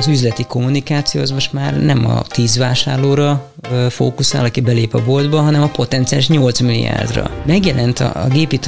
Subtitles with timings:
[0.00, 3.50] az üzleti kommunikáció az most már nem a 10 vásárlóra
[3.88, 7.30] fókuszál, aki belép a boltba, hanem a potenciális 8 milliárdra.
[7.46, 8.58] Megjelent a, a gépi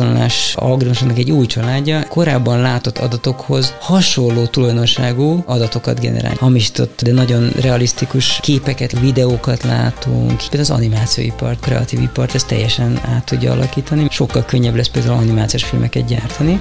[0.54, 6.36] algoritmusnak egy új családja, korábban látott adatokhoz hasonló tulajdonságú adatokat generál.
[6.40, 10.36] Hamisított, de nagyon realisztikus képeket, videókat látunk.
[10.36, 14.06] Például az animációipart, kreatív ipart, ezt teljesen át tudja alakítani.
[14.10, 16.60] Sokkal könnyebb lesz például animációs filmeket gyártani.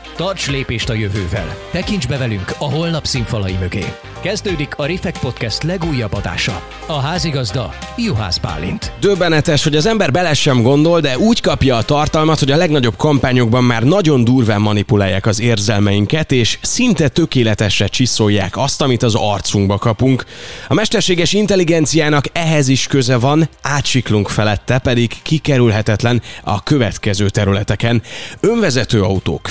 [0.21, 1.55] Tarts lépést a jövővel!
[1.71, 3.85] Tekints be velünk a holnap színfalai mögé!
[4.21, 6.61] Kezdődik a Refekt Podcast legújabb adása.
[6.85, 8.91] A házigazda Juhász Bálint.
[8.99, 12.95] Döbbenetes, hogy az ember bele sem gondol, de úgy kapja a tartalmat, hogy a legnagyobb
[12.97, 19.77] kampányokban már nagyon durván manipulálják az érzelmeinket, és szinte tökéletesre csiszolják azt, amit az arcunkba
[19.77, 20.25] kapunk.
[20.67, 28.01] A mesterséges intelligenciának ehhez is köze van, átsiklunk felette, pedig kikerülhetetlen a következő területeken.
[28.39, 29.49] Önvezető autók,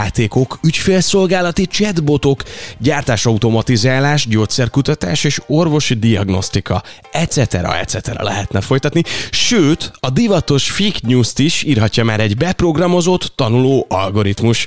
[0.00, 2.42] videójátékok, ügyfélszolgálati chatbotok,
[2.78, 7.36] gyártás automatizál vizsgálás, gyógyszerkutatás és orvosi diagnosztika, etc.
[7.54, 8.22] etc.
[8.22, 9.02] lehetne folytatni.
[9.30, 14.66] Sőt, a divatos fake news-t is írhatja már egy beprogramozott tanuló algoritmus.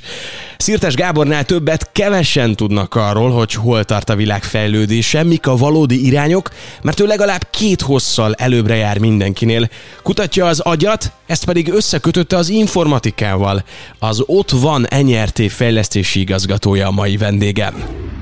[0.56, 6.06] Szirtes Gábornál többet kevesen tudnak arról, hogy hol tart a világ fejlődése, mik a valódi
[6.06, 6.50] irányok,
[6.82, 9.68] mert ő legalább két hosszal előbbre jár mindenkinél.
[10.02, 13.64] Kutatja az agyat, ezt pedig összekötötte az informatikával.
[13.98, 14.86] Az ott van
[15.24, 17.74] NRT fejlesztési igazgatója a mai vendégem.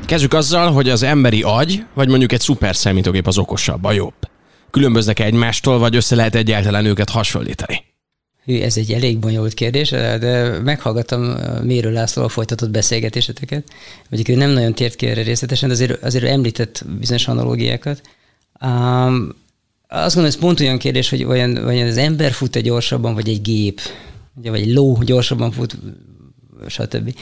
[0.07, 4.15] Kezdjük azzal, hogy az emberi agy, vagy mondjuk egy szuper számítógép az okosabb, a jobb.
[4.71, 7.85] Különböznek egymástól, vagy össze lehet egyáltalán őket hasonlítani?
[8.45, 11.23] Hű, ez egy elég bonyolult kérdés, de meghallgattam
[11.63, 13.65] Mérő Lászlóval folytatott beszélgetéseteket.
[14.11, 18.03] Mondjuk ő nem nagyon tért ki erre részletesen, de azért, azért említett bizonyos analógiákat.
[18.65, 19.35] Um,
[19.89, 23.43] azt gondolom, ez pont olyan kérdés, hogy vajon, vajon az ember fut-e gyorsabban, vagy egy
[23.43, 23.81] gép,
[24.35, 25.79] vagy egy ló gyorsabban fut,
[26.67, 27.15] stb.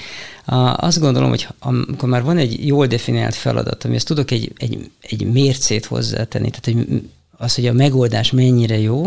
[0.77, 5.33] Azt gondolom, hogy amikor már van egy jól definiált feladat, ezt tudok egy, egy, egy
[5.33, 7.03] mércét hozzátenni, tehát hogy
[7.37, 9.03] az, hogy a megoldás mennyire jó,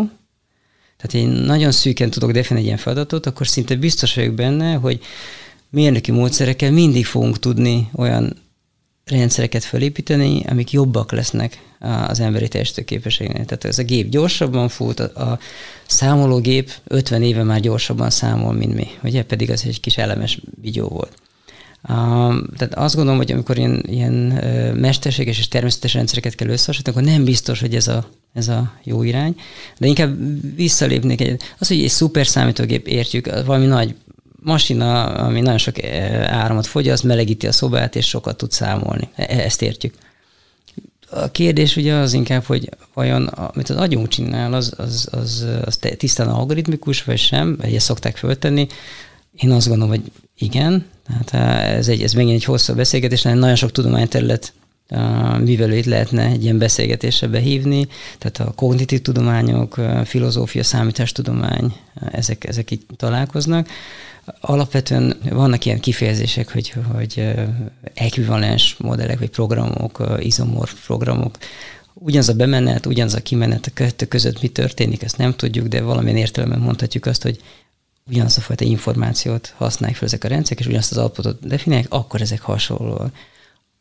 [0.97, 4.99] tehát én nagyon szűken tudok definiálni egy ilyen feladatot, akkor szinte biztos vagyok benne, hogy
[5.69, 8.41] mérnöki módszerekkel mindig fogunk tudni olyan
[9.05, 11.61] rendszereket felépíteni, amik jobbak lesznek
[12.07, 12.47] az emberi
[12.85, 13.45] képességnél.
[13.45, 15.39] Tehát ez a gép gyorsabban fut, a
[15.85, 18.87] számológép 50 éve már gyorsabban számol, mint mi.
[19.03, 21.11] Ugye pedig az egy kis elemes vigyó volt.
[21.89, 24.13] Um, tehát azt gondolom, hogy amikor ilyen, ilyen
[24.75, 29.03] mesterséges és természetes rendszereket kell összehasonlítani, akkor nem biztos, hogy ez a, ez a jó
[29.03, 29.35] irány,
[29.77, 30.15] de inkább
[30.55, 33.95] visszalépnék egy, az, hogy egy szuper számítógép értjük, valami nagy
[34.43, 35.83] masina, ami nagyon sok
[36.25, 39.09] áramot fogyaszt, melegíti a szobát, és sokat tud számolni.
[39.15, 39.93] E, ezt értjük.
[41.15, 45.79] A kérdés ugye az inkább, hogy vajon amit az agyunk csinál, az, az, az, az
[45.97, 48.67] tisztán algoritmikus, vagy sem, vagy ezt szokták föltenni.
[49.35, 53.71] Én azt gondolom, hogy igen, tehát ez, egy, ez megint egy hosszabb beszélgetés, nagyon sok
[53.71, 54.53] tudományterület
[55.39, 57.87] művelőit lehetne egy ilyen beszélgetésre behívni,
[58.17, 61.73] tehát a kognitív tudományok, filozófia, számítástudomány,
[62.11, 63.67] ezek, ezek így találkoznak.
[64.39, 67.33] Alapvetően vannak ilyen kifejezések, hogy, hogy
[67.93, 71.37] ekvivalens modellek, vagy programok, izomorf programok,
[71.93, 75.81] ugyanaz a bemenet, ugyanaz a kimenet a kettő között mi történik, ezt nem tudjuk, de
[75.81, 77.41] valamilyen értelemben mondhatjuk azt, hogy
[78.07, 82.21] ugyanazt a fajta információt használják fel ezek a rendszerek, és ugyanazt az alapot definiálják, akkor
[82.21, 83.15] ezek hasonlóak.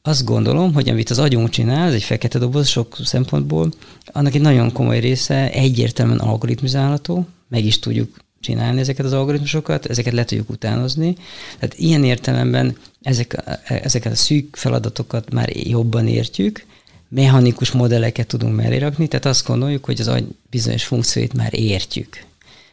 [0.04, 3.72] Azt gondolom, hogy amit az agyunk csinál, ez egy fekete doboz sok szempontból,
[4.06, 10.12] annak egy nagyon komoly része egyértelműen algoritmizálható, meg is tudjuk csinálni ezeket az algoritmusokat, ezeket
[10.12, 11.14] le tudjuk utánozni.
[11.58, 16.64] Tehát ilyen értelemben ezek, ezeket a szűk feladatokat már jobban értjük,
[17.08, 22.25] mechanikus modelleket tudunk mellé rakni, tehát azt gondoljuk, hogy az agy bizonyos funkcióit már értjük.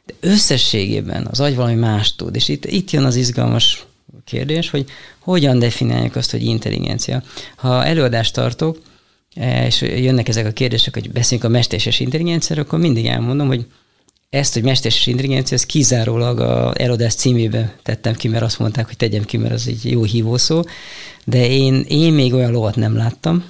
[0.06, 3.86] De összességében az agy valami más tud, és itt, itt jön az izgalmas
[4.26, 4.86] kérdés, hogy
[5.20, 7.24] hogyan definiáljuk azt, hogy intelligencia.
[7.56, 8.82] Ha előadást tartok,
[9.66, 13.66] és jönnek ezek a kérdések, hogy beszéljünk a mesterséges intelligenciáról, akkor mindig elmondom, hogy
[14.30, 18.98] ezt, hogy mesterséges intelligencia, ez kizárólag a eladás címébe tettem ki, mert azt mondták, hogy
[18.98, 20.64] tegyem ki, mert az egy jó hívószó,
[21.26, 23.44] de én, én még olyan lovat nem láttam,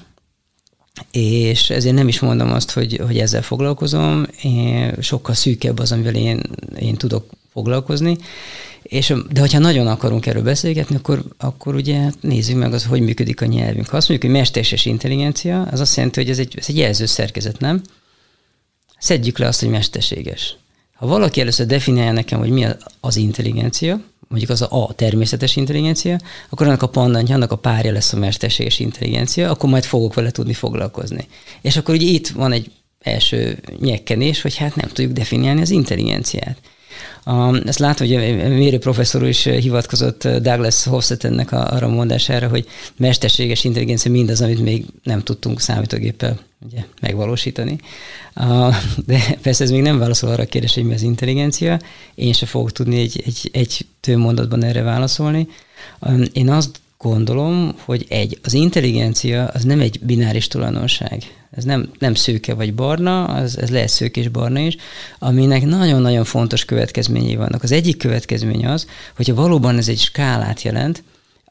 [1.11, 6.15] és ezért nem is mondom azt, hogy, hogy ezzel foglalkozom, én sokkal szűkebb az, amivel
[6.15, 6.41] én,
[6.79, 8.17] én tudok foglalkozni,
[8.89, 13.41] és, de hogyha nagyon akarunk erről beszélgetni, akkor, akkor ugye nézzük meg az, hogy működik
[13.41, 13.87] a nyelvünk.
[13.87, 17.05] Ha azt mondjuk, hogy mesterséges intelligencia, az azt jelenti, hogy ez egy, ez egy jelző
[17.05, 17.81] szerkezet, nem?
[18.97, 20.55] Szedjük le azt, hogy mesterséges.
[20.93, 22.65] Ha valaki először definiálja nekem, hogy mi
[22.99, 26.19] az intelligencia, mondjuk az a, a természetes intelligencia,
[26.49, 30.31] akkor annak a pandantja, annak a párja lesz a mesterséges intelligencia, akkor majd fogok vele
[30.31, 31.27] tudni foglalkozni.
[31.61, 36.57] És akkor ugye itt van egy első nyekkenés, hogy hát nem tudjuk definiálni az intelligenciát.
[37.23, 42.67] A, ezt látom, hogy a mérő professzor is hivatkozott Douglas Hofstadternek arra mondására, hogy
[42.97, 47.77] mesterséges intelligencia mindaz, amit még nem tudtunk számítógéppel ugye, megvalósítani.
[48.33, 48.75] A,
[49.05, 51.79] de persze ez még nem válaszol arra a kérdésre, hogy mi az intelligencia.
[52.15, 55.47] Én se fogok tudni egy, egy, egy tő mondatban erre válaszolni.
[56.33, 62.13] Én azt gondolom, hogy egy, az intelligencia az nem egy bináris tulajdonság ez nem, nem
[62.13, 64.75] szőke vagy barna, az, ez lehet szőke és barna is,
[65.19, 67.63] aminek nagyon-nagyon fontos következményei vannak.
[67.63, 71.03] Az egyik következmény az, hogyha valóban ez egy skálát jelent,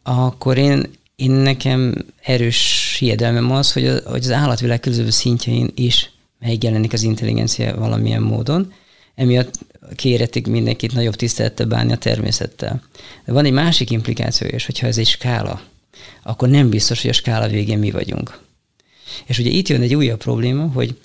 [0.02, 6.10] akkor én, én nekem erős hiedelmem az, hogy, a, hogy az állatvilág különböző szintjein is
[6.40, 8.72] megjelenik az intelligencia valamilyen módon.
[9.14, 9.54] Emiatt
[9.94, 12.82] kéretik mindenkit nagyobb tisztelettel bánni a természettel.
[13.24, 15.60] De van egy másik implikáció is, hogyha ez egy skála,
[16.22, 18.40] akkor nem biztos, hogy a skála végén mi vagyunk.
[19.26, 20.96] És ugye itt jön egy újabb probléma, hogy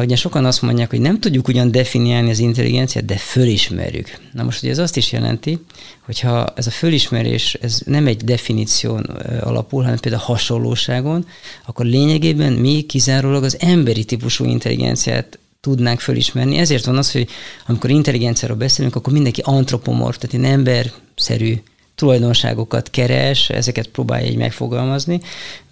[0.00, 4.18] ugye sokan azt mondják, hogy nem tudjuk ugyan definiálni az intelligenciát, de fölismerjük.
[4.32, 5.58] Na most ugye ez azt is jelenti,
[6.04, 9.02] hogyha ez a fölismerés ez nem egy definíción
[9.40, 11.26] alapul, hanem például hasonlóságon,
[11.66, 16.56] akkor lényegében mi kizárólag az emberi típusú intelligenciát tudnánk fölismerni.
[16.56, 17.28] Ezért van az, hogy
[17.66, 21.62] amikor intelligenciáról beszélünk, akkor mindenki antropomorf, tehát egy emberszerű
[21.94, 25.20] tulajdonságokat keres, ezeket próbálja így megfogalmazni.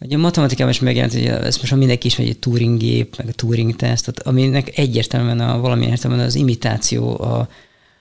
[0.00, 3.32] Ugye a matematikában is megjelent, hogy ezt most mindenki ismeri, egy Turing gép, meg a
[3.32, 7.49] Turing teszt, aminek egyértelműen a, valamilyen értelemben az imitáció a,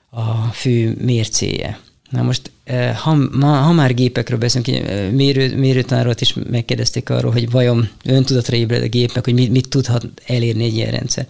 [0.10, 1.80] a fő mércéje.
[2.10, 7.31] Na most, eh, ha, ma, ha már gépekről beszélünk, eh, mérő, mérőtanárról is megkérdezték arról,
[7.31, 11.25] hogy vajon öntudatra ébred a gépnek, hogy mit, mit tudhat elérni egy ilyen rendszer.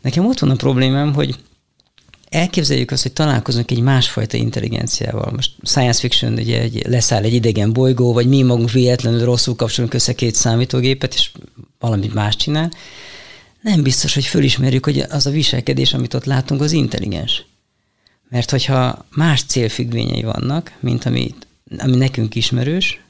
[0.00, 1.34] Nekem ott van a problémám, hogy
[2.28, 5.32] elképzeljük azt, hogy találkozunk egy másfajta intelligenciával.
[5.36, 9.94] Most science fiction, ugye egy, leszáll egy idegen bolygó, vagy mi magunk véletlenül rosszul kapcsolunk
[9.94, 11.30] össze két számítógépet, és
[11.78, 12.70] valamit más csinál.
[13.60, 17.44] Nem biztos, hogy fölismerjük, hogy az a viselkedés, amit ott látunk, az intelligens.
[18.28, 21.34] Mert hogyha más célfüggvényei vannak, mint ami,
[21.78, 23.00] ami nekünk ismerős,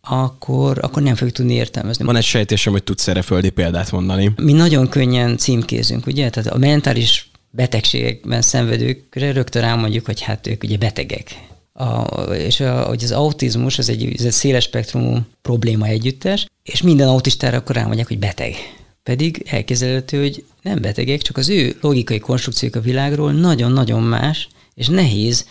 [0.00, 2.04] akkor, akkor nem fogjuk tudni értelmezni.
[2.04, 4.32] Van egy sejtésem, hogy tudsz erre földi példát mondani.
[4.36, 6.30] Mi nagyon könnyen címkézünk, ugye?
[6.30, 11.46] Tehát a mentális betegségekben szenvedőkre rögtön elmondjuk, hogy hát ők ugye betegek.
[11.72, 16.82] A, és a, hogy az autizmus az egy, ez egy széles spektrumú probléma együttes, és
[16.82, 18.54] minden autistára akkor rámondják, hogy beteg.
[19.02, 24.88] Pedig elképzelhető, hogy nem betegek, csak az ő logikai konstrukciók a világról nagyon-nagyon más, és
[24.88, 25.46] nehéz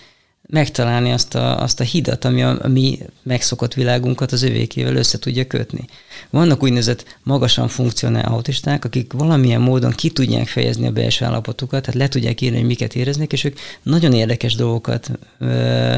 [0.48, 5.20] megtalálni azt a, azt a hidat, ami a, a mi megszokott világunkat az övékével össze
[5.20, 5.86] tudja kötni.
[6.30, 12.00] Vannak úgynevezett magasan funkcionál autisták, akik valamilyen módon ki tudják fejezni a belső állapotukat, tehát
[12.00, 15.96] le tudják írni, hogy miket éreznek, és ők nagyon érdekes dolgokat ö,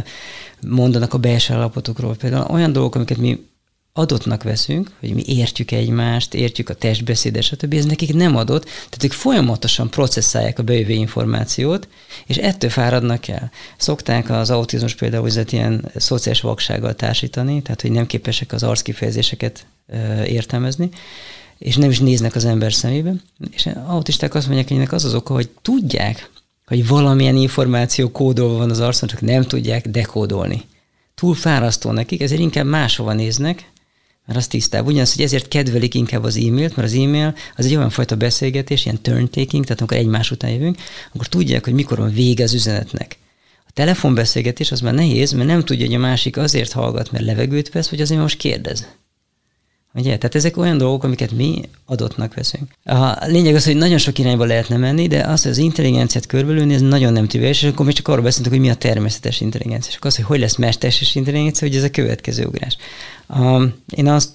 [0.67, 2.15] mondanak a belső állapotukról.
[2.15, 3.47] Például olyan dolgok, amiket mi
[3.93, 7.73] adottnak veszünk, hogy mi értjük egymást, értjük a testbeszédet, stb.
[7.73, 11.87] Ez nekik nem adott, tehát ők folyamatosan processzálják a bejövő információt,
[12.25, 13.51] és ettől fáradnak el.
[13.77, 19.65] Szokták az autizmus például hogy ilyen szociális vaksággal társítani, tehát hogy nem képesek az arckifejezéseket
[20.25, 20.89] értelmezni,
[21.57, 23.13] és nem is néznek az ember szemébe.
[23.51, 26.29] És autisták azt mondják, hogy ennek az az oka, hogy tudják,
[26.65, 30.61] hogy valamilyen információ kódolva van az arcon, csak nem tudják dekódolni.
[31.15, 33.69] Túl fárasztó nekik, ezért inkább máshova néznek,
[34.29, 34.87] mert az tisztább.
[34.87, 38.85] Ugyanaz, hogy ezért kedvelik inkább az e-mailt, mert az e-mail az egy olyan fajta beszélgetés,
[38.85, 40.77] ilyen turn taking, tehát amikor egymás után jövünk,
[41.13, 43.17] akkor tudják, hogy mikor van vége az üzenetnek.
[43.67, 47.71] A telefonbeszélgetés az már nehéz, mert nem tudja, hogy a másik azért hallgat, mert levegőt
[47.71, 48.87] vesz, vagy azért most kérdez.
[49.93, 50.17] Ugye?
[50.17, 52.71] Tehát ezek olyan dolgok, amiket mi adottnak veszünk.
[52.83, 56.73] A lényeg az, hogy nagyon sok irányba lehetne menni, de az, hogy az intelligenciát körbelülni,
[56.73, 59.91] ez nagyon nem tűvés, és akkor mi csak arról beszéltünk, hogy mi a természetes intelligencia.
[59.91, 62.77] És akkor az, hogy hogy lesz mesterséges intelligencia, hogy ez a következő ugrás.
[63.27, 63.61] A,
[63.95, 64.33] én azt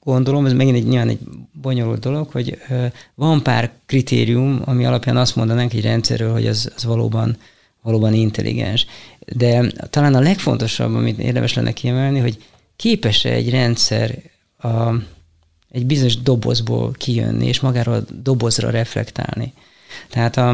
[0.00, 1.18] gondolom, ez megint egy nyilván egy
[1.52, 2.58] bonyolult dolog, hogy
[3.14, 7.36] van pár kritérium, ami alapján azt mondanánk egy rendszerről, hogy az, az valóban,
[7.82, 8.86] valóban intelligens.
[9.32, 12.38] De talán a legfontosabb, amit érdemes lenne kiemelni, hogy
[12.76, 14.18] képes-e egy rendszer
[14.66, 14.94] a,
[15.70, 19.52] egy bizonyos dobozból kijönni, és magáról a dobozra reflektálni.
[20.08, 20.48] Tehát a,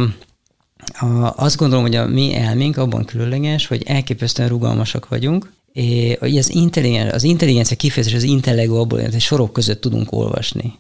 [0.93, 6.51] a, azt gondolom, hogy a mi elménk abban különleges, hogy elképesztően rugalmasak vagyunk, és az,
[6.51, 10.79] intelligens, az intelligencia kifejezés az intellego abból, hogy sorok között tudunk olvasni.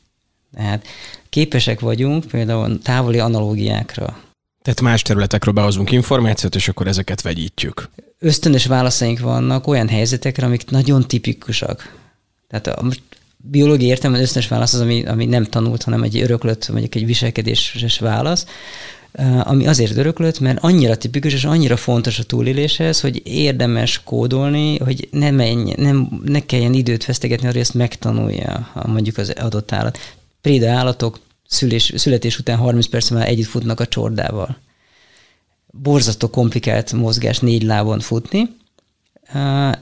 [0.54, 0.86] Tehát
[1.28, 4.20] képesek vagyunk például távoli analógiákra.
[4.62, 7.90] Tehát más területekről behozunk információt, és akkor ezeket vegyítjük.
[8.18, 11.98] Ösztönös válaszaink vannak olyan helyzetekre, amik nagyon tipikusak.
[12.48, 13.02] Tehát most
[13.42, 17.98] biológiai értelemben ösztönös válasz az, ami, ami nem tanult, hanem egy öröklött, mondjuk egy viselkedéses
[17.98, 18.46] válasz.
[19.42, 25.08] ami azért öröklött, mert annyira tipikus és annyira fontos a túléléshez, hogy érdemes kódolni, hogy
[25.10, 29.98] ne, menj, nem, ne kelljen időt vesztegetni hogy ezt megtanulja mondjuk az adott állat.
[30.40, 34.56] Préda állatok szülés, születés után 30 perc már együtt futnak a csordával.
[35.66, 38.48] Borzasztó komplikált mozgás négy lábon futni,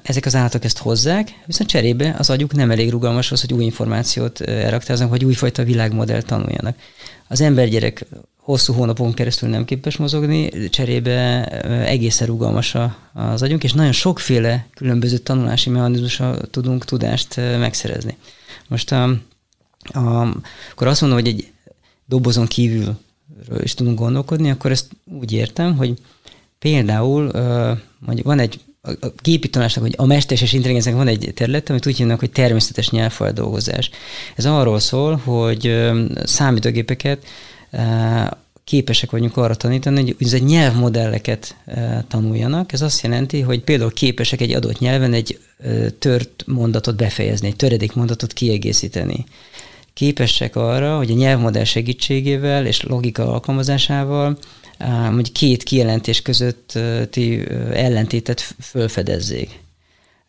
[0.02, 3.64] ezek az állatok ezt hozzák, viszont cserébe az agyuk nem elég rugalmas ahhoz, hogy új
[3.64, 6.76] információt elraktároznak, vagy újfajta világmodellt tanuljanak.
[7.28, 11.46] Az embergyerek hosszú hónapon keresztül nem képes mozogni, cserébe
[11.86, 12.76] egészen rugalmas
[13.12, 18.16] az agyunk, és nagyon sokféle különböző tanulási mechanizmusra tudunk tudást megszerezni.
[18.68, 19.02] Most a,
[19.82, 20.20] a,
[20.72, 21.52] akkor azt mondom, hogy egy
[22.06, 22.98] dobozon kívül
[23.62, 24.90] is tudunk gondolkodni, akkor ezt
[25.20, 25.98] úgy értem, hogy
[26.58, 27.30] például
[27.98, 31.96] mondjuk van egy a gépi tanulásnak, hogy a mesterséges intelligenciának van egy terület, amit úgy
[31.96, 33.90] hívnak, hogy természetes nyelvfeldolgozás.
[34.36, 35.90] Ez arról szól, hogy
[36.24, 37.26] számítógépeket
[38.64, 41.56] képesek vagyunk arra tanítani, hogy úgynevezett nyelvmodelleket
[42.08, 42.72] tanuljanak.
[42.72, 45.38] Ez azt jelenti, hogy például képesek egy adott nyelven egy
[45.98, 49.24] tört mondatot befejezni, egy töredék mondatot kiegészíteni.
[49.94, 54.38] Képesek arra, hogy a nyelvmodell segítségével és logika alkalmazásával
[54.88, 59.60] mondjuk két kijelentés közötti ellentétet fölfedezzék.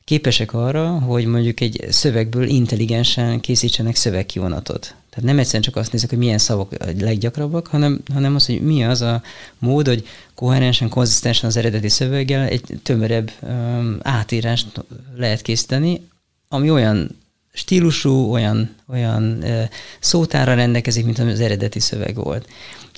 [0.03, 4.95] Képesek arra, hogy mondjuk egy szövegből intelligensen készítsenek szövegkivonatot.
[5.09, 8.61] Tehát nem egyszerűen csak azt nézek, hogy milyen szavak a leggyakrabbak, hanem, hanem az, hogy
[8.61, 9.21] mi az a
[9.59, 14.67] mód, hogy koherensen, konzisztensen az eredeti szöveggel egy tömörebb um, átírást
[15.15, 16.07] lehet készíteni,
[16.47, 17.19] ami olyan
[17.53, 19.63] stílusú, olyan, olyan uh,
[19.99, 22.47] szótára rendelkezik, mint az eredeti szöveg volt.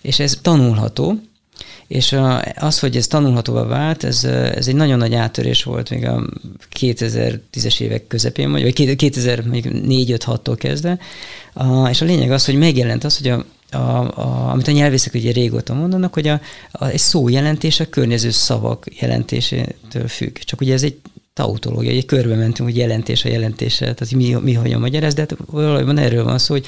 [0.01, 1.19] És ez tanulható,
[1.93, 2.15] és
[2.55, 6.29] az, hogy ez tanulhatóvá vált, ez, ez egy nagyon nagy áttörés volt még a
[6.79, 10.99] 2010-es évek közepén, vagy 2004-5-6-tól kezdve.
[11.89, 15.31] És a lényeg az, hogy megjelent az, hogy a, a, a, amit a nyelvészek ugye
[15.31, 20.37] régóta mondanak, hogy a, a, egy szó jelentése a környező szavak jelentésétől függ.
[20.37, 20.97] Csak ugye ez egy
[21.33, 25.35] tautológia, egy körbe mentünk, hogy jelentés a jelentése, tehát mi, mi hogyan magyaráz, de hát
[25.45, 26.65] valójában erről van szó, hogy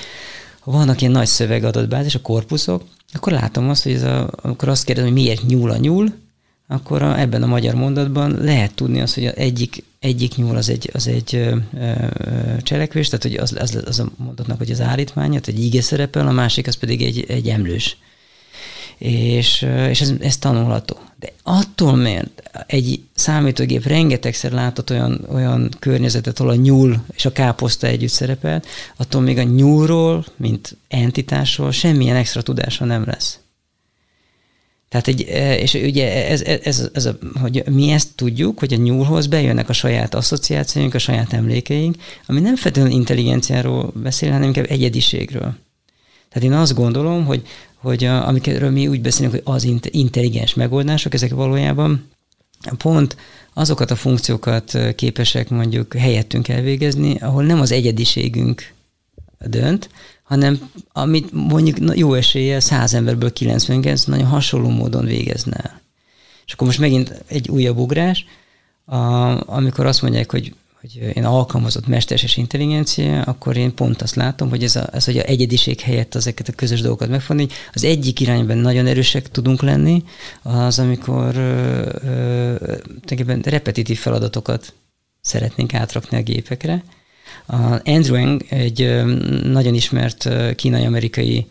[0.63, 2.83] vannak ilyen nagy szövegadatbázis, a korpuszok,
[3.15, 6.13] akkor látom azt, hogy ez a, amikor azt kérdezem, hogy miért nyúl a nyúl,
[6.67, 10.89] akkor a, ebben a magyar mondatban lehet tudni azt, hogy egyik, egyik nyúl az egy,
[10.93, 11.93] az egy ö, ö,
[12.61, 16.27] cselekvés, tehát hogy az, az, az a mondatnak, hogy az állítmánya, tehát egy íge szerepel,
[16.27, 17.97] a másik az pedig egy, egy emlős
[18.97, 20.97] és, és ez, ez tanulható.
[21.19, 27.31] De attól, mert egy számítógép rengetegszer látott olyan, olyan környezetet, ahol a nyúl és a
[27.31, 33.39] káposzta együtt szerepelt, attól még a nyúlról, mint entitásról semmilyen extra tudása nem lesz.
[34.89, 35.21] Tehát egy,
[35.61, 39.73] és ugye ez, ez, ez a, hogy mi ezt tudjuk, hogy a nyúlhoz bejönnek a
[39.73, 45.55] saját asszociációink, a saját emlékeink, ami nem feltétlenül intelligenciáról beszél, hanem inkább egyediségről.
[46.29, 47.41] Tehát én azt gondolom, hogy
[47.85, 52.09] hogy a, amikről mi úgy beszélünk, hogy az intelligens megoldások, ezek valójában
[52.77, 53.15] pont
[53.53, 58.73] azokat a funkciókat képesek mondjuk helyettünk elvégezni, ahol nem az egyediségünk
[59.39, 59.89] dönt,
[60.23, 65.81] hanem amit mondjuk jó eséllyel száz emberből 99 nagyon hasonló módon végezne.
[66.45, 68.25] És akkor most megint egy újabb ugrás,
[68.85, 68.95] a,
[69.55, 70.53] amikor azt mondják, hogy
[70.93, 75.17] hogy én alkalmazott mesterséges intelligencia, akkor én pont azt látom, hogy ez, a, ez hogy
[75.17, 77.47] a egyediség helyett ezeket a közös dolgokat megfogni.
[77.73, 80.03] Az egyik irányban nagyon erősek tudunk lenni,
[80.41, 84.73] az amikor ö, ö, repetitív feladatokat
[85.21, 86.83] szeretnénk átrakni a gépekre.
[87.45, 89.03] A Andrew Ng egy ö,
[89.43, 91.47] nagyon ismert kínai-amerikai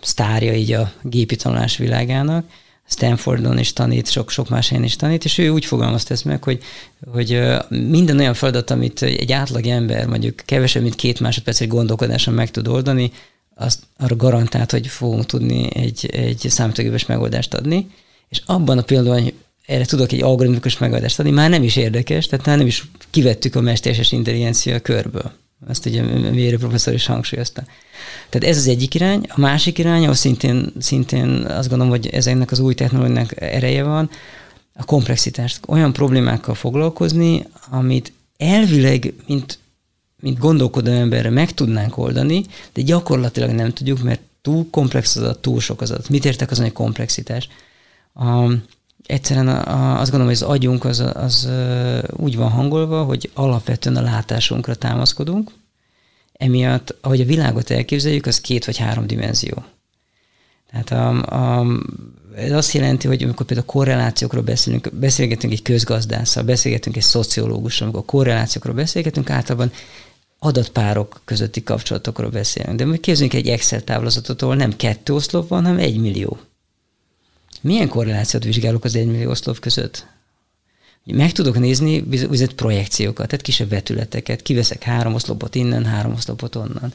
[0.00, 2.46] sztárja így a gépi tanulás világának,
[2.88, 6.62] Stanfordon is tanít, sok-sok más helyen is tanít, és ő úgy fogalmazta ezt meg, hogy,
[7.12, 12.50] hogy minden olyan feladat, amit egy átlag ember mondjuk kevesebb, mint két másodperc gondolkodáson meg
[12.50, 13.12] tud oldani,
[13.54, 17.90] azt arra garantált, hogy fogunk tudni egy, egy számítógépes megoldást adni,
[18.28, 19.34] és abban a pillanatban, hogy
[19.66, 23.54] erre tudok egy algoritmikus megoldást adni, már nem is érdekes, tehát már nem is kivettük
[23.54, 25.32] a mesterséges intelligencia körből.
[25.68, 27.62] Ezt ugye mérő professzor is hangsúlyozta.
[28.28, 29.26] Tehát ez az egyik irány.
[29.28, 34.10] A másik irány, ahol szintén, szintén azt gondolom, hogy ezeknek az új technológiának ereje van,
[34.76, 35.60] a komplexitást.
[35.66, 39.58] Olyan problémákkal foglalkozni, amit elvileg, mint,
[40.20, 45.38] mint gondolkodó emberre meg tudnánk oldani, de gyakorlatilag nem tudjuk, mert túl komplex az adat,
[45.38, 46.08] túl sok az adat.
[46.08, 47.48] Mit értek azon, hogy komplexitás?
[48.14, 48.52] A,
[49.06, 51.48] egyszerűen azt gondolom, hogy az agyunk az, az
[52.10, 55.50] úgy van hangolva, hogy alapvetően a látásunkra támaszkodunk,
[56.32, 59.64] emiatt, ahogy a világot elképzeljük, az két vagy három dimenzió.
[60.70, 61.66] Tehát a, a,
[62.36, 68.04] ez azt jelenti, hogy amikor például korrelációkról beszélünk, beszélgetünk egy közgazdásszal, beszélgetünk egy szociológussal, amikor
[68.04, 69.72] korrelációkról beszélgetünk, általában
[70.38, 72.78] adatpárok közötti kapcsolatokról beszélünk.
[72.78, 76.38] De most képzeljünk egy Excel táblázatot, ahol nem kettő oszlop van, hanem egy millió
[77.66, 80.06] Milyen korrelációt vizsgálok az egymillió oszlop között?
[81.04, 86.94] Meg tudok nézni bizonyos projekciókat, tehát kisebb vetületeket, kiveszek három oszlopot innen, három oszlopot onnan.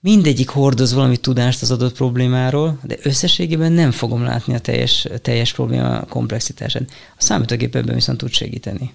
[0.00, 5.52] Mindegyik hordoz valami tudást az adott problémáról, de összességében nem fogom látni a teljes, teljes
[5.52, 6.90] probléma komplexitását.
[7.18, 8.94] A számítógép ebben viszont tud segíteni.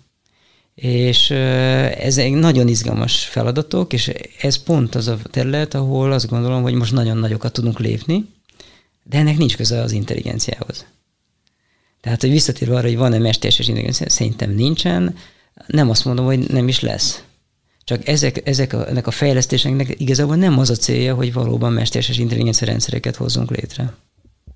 [0.76, 4.12] És ezek nagyon izgalmas feladatok, és
[4.42, 8.36] ez pont az a terület, ahol azt gondolom, hogy most nagyon nagyokat tudunk lépni,
[9.10, 10.86] de ennek nincs köze az intelligenciához.
[12.02, 15.16] Tehát, hogy visszatérve arra, hogy van-e mesterséges intelligencia, szerintem nincsen,
[15.68, 17.24] nem azt mondom, hogy nem is lesz.
[17.84, 22.22] Csak ezek, ezek a, ennek a fejlesztéseknek igazából nem az a célja, hogy valóban mesterséges
[22.22, 23.84] intelligencia rendszereket hozzunk létre.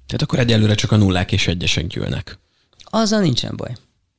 [0.06, 2.40] Tehát akkor egyelőre csak a nullák és egyesek gyűlnek.
[2.84, 3.76] Azzal nincsen baj.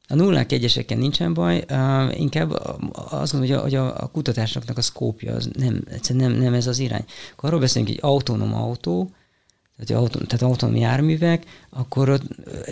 [0.08, 2.50] A nullák egyeseken nincsen baj, uh, inkább
[2.92, 6.66] azt gondolom, hogy a, hogy a, a kutatásoknak a szkópja az nem, nem, nem ez
[6.66, 7.04] az irány.
[7.32, 9.10] Akkor arról beszélünk, hogy autonóm autó,
[9.76, 12.22] tehát, autó, tehát autonóm járművek, akkor ott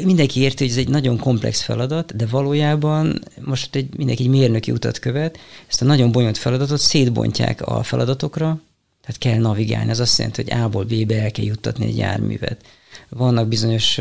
[0.04, 4.70] mindenki érti, hogy ez egy nagyon komplex feladat, de valójában most egy, mindenki egy mérnöki
[4.70, 5.38] utat követ,
[5.68, 8.60] ezt a nagyon bonyolult feladatot szétbontják a feladatokra,
[9.00, 12.64] tehát kell navigálni, az azt jelenti, hogy A-ból B-be el kell juttatni egy járművet.
[13.08, 14.00] Vannak bizonyos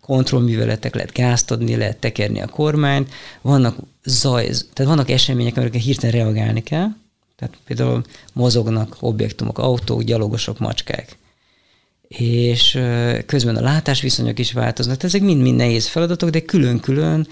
[0.00, 6.14] kontrollműveletek, lehet gázt adni, lehet tekerni a kormányt, vannak zaj, tehát vannak események, amikre hirtelen
[6.14, 6.88] reagálni kell,
[7.36, 11.18] tehát például mozognak objektumok, autók, gyalogosok, macskák
[12.18, 12.78] és
[13.26, 15.02] közben a látásviszonyok is változnak.
[15.02, 17.28] Ezek mind-mind nehéz feladatok, de külön-külön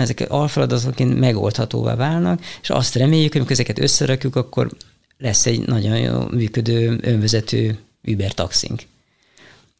[0.00, 4.70] ezek alfeladatok megoldhatóvá válnak, és azt reméljük, hogy amikor ezeket összerakjuk, akkor
[5.18, 8.82] lesz egy nagyon jó működő, önvezető Uber taxink.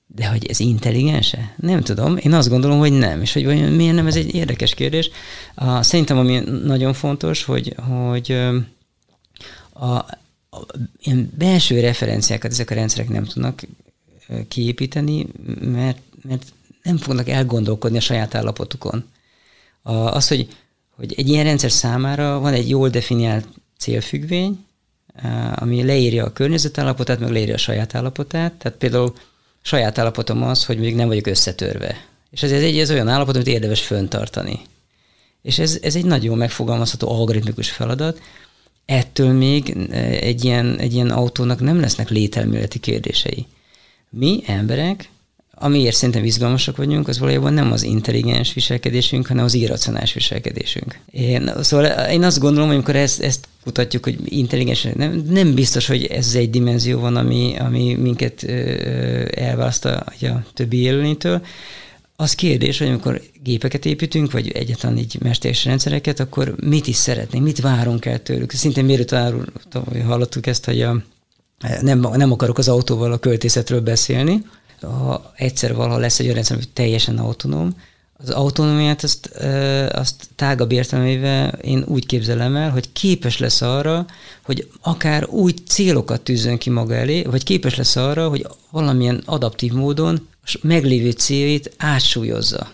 [0.07, 1.55] De hogy ez intelligense?
[1.57, 2.17] Nem tudom.
[2.17, 3.23] Én azt gondolom, hogy nem.
[3.23, 5.11] És hogy miért nem, ez egy érdekes kérdés.
[5.55, 8.33] A, szerintem ami nagyon fontos, hogy, hogy
[9.73, 10.07] a, a,
[11.03, 13.63] ilyen belső referenciákat ezek a rendszerek nem tudnak
[14.49, 15.27] kiépíteni,
[15.61, 19.05] mert, mert nem fognak elgondolkodni a saját állapotukon.
[19.83, 20.49] A, az, hogy,
[20.91, 23.47] hogy egy ilyen rendszer számára van egy jól definiált
[23.79, 24.65] célfüggvény,
[25.55, 28.53] ami leírja a környezetállapotát, meg leírja a saját állapotát.
[28.53, 29.15] Tehát például
[29.63, 32.07] saját állapotom az, hogy még nem vagyok összetörve.
[32.31, 34.61] És ez egy ez olyan állapot, amit érdemes föntartani.
[35.43, 38.21] És ez, ez egy nagyon megfogalmazható algoritmikus feladat.
[38.85, 39.77] Ettől még
[40.21, 43.47] egy ilyen, egy ilyen autónak nem lesznek lételméleti kérdései.
[44.15, 45.09] Mi emberek,
[45.55, 50.99] amiért szerintem izgalmasak vagyunk, az valójában nem az intelligens viselkedésünk, hanem az irracionális viselkedésünk.
[51.11, 55.87] Én, szóval én azt gondolom, hogy amikor ezt, ezt kutatjuk, hogy intelligens, nem, nem biztos,
[55.87, 58.43] hogy ez egy dimenzió van, ami, ami minket
[59.35, 60.05] elválaszt a,
[60.55, 61.45] többi élőlétől.
[62.17, 67.45] Az kérdés, hogy amikor gépeket építünk, vagy egyáltalán így mesterséges rendszereket, akkor mit is szeretnénk,
[67.45, 68.51] mit várunk el tőlük.
[68.51, 69.15] Szintén miért
[70.05, 71.03] hallottuk ezt, hogy a
[71.81, 74.47] nem, nem akarok az autóval a költészetről beszélni.
[74.81, 77.75] Ha egyszer valaha lesz egy olyan rendszer, hogy teljesen autonóm,
[78.23, 79.27] az autonómiát azt,
[79.93, 84.07] azt tágabb értelmével én úgy képzelem el, hogy képes lesz arra,
[84.43, 89.73] hogy akár új célokat tűzön ki maga elé, vagy képes lesz arra, hogy valamilyen adaptív
[89.73, 92.71] módon a meglévő céljét átsúlyozza.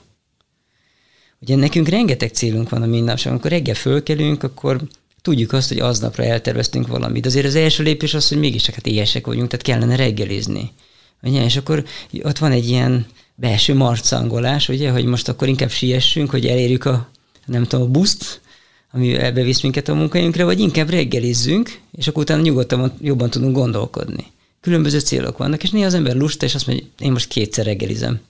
[1.41, 4.81] Ugye nekünk rengeteg célunk van a mindennapságban, amikor reggel fölkelünk, akkor
[5.23, 7.27] tudjuk azt, hogy aznapra elterveztünk valamit.
[7.27, 10.73] Azért az első lépés az, hogy mégiscsak hát éhesek vagyunk, tehát kellene reggelizni.
[11.23, 11.45] Ugye?
[11.45, 11.85] És akkor
[12.23, 17.09] ott van egy ilyen belső marcangolás, ugye, hogy most akkor inkább siessünk, hogy elérjük a,
[17.47, 18.41] nem tudom, a buszt,
[18.93, 24.27] ami visz minket a munkahelyünkre, vagy inkább reggelizzünk, és akkor utána nyugodtan jobban tudunk gondolkodni.
[24.61, 27.65] Különböző célok vannak, és néha az ember lusta, és azt mondja, hogy én most kétszer
[27.65, 28.21] reggelizem.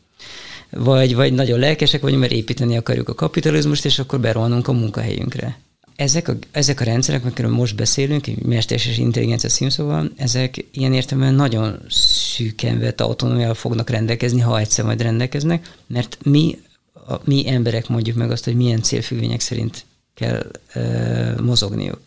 [0.70, 5.59] Vagy, vagy nagyon lelkesek vagyunk, mert építeni akarjuk a kapitalizmust, és akkor berohanunk a munkahelyünkre
[5.98, 11.80] ezek a, ezek a rendszerek, amikről most beszélünk, mesterséges intelligencia színszóval, ezek ilyen értelemben nagyon
[11.88, 16.58] szűken vett autonómiával fognak rendelkezni, ha egyszer majd rendelkeznek, mert mi,
[16.92, 19.84] a, mi emberek mondjuk meg azt, hogy milyen célfüggvények szerint
[20.14, 22.00] kell e, mozogniuk.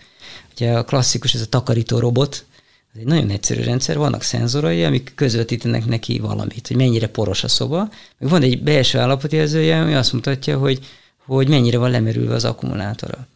[0.53, 2.45] Ugye a klasszikus, ez a takarító robot,
[2.93, 7.47] ez egy nagyon egyszerű rendszer, vannak szenzorai, amik közvetítenek neki valamit, hogy mennyire poros a
[7.47, 10.79] szoba, meg van egy belső állapotjelzője, ami azt mutatja, hogy,
[11.25, 13.29] hogy mennyire van lemerülve az akkumulátora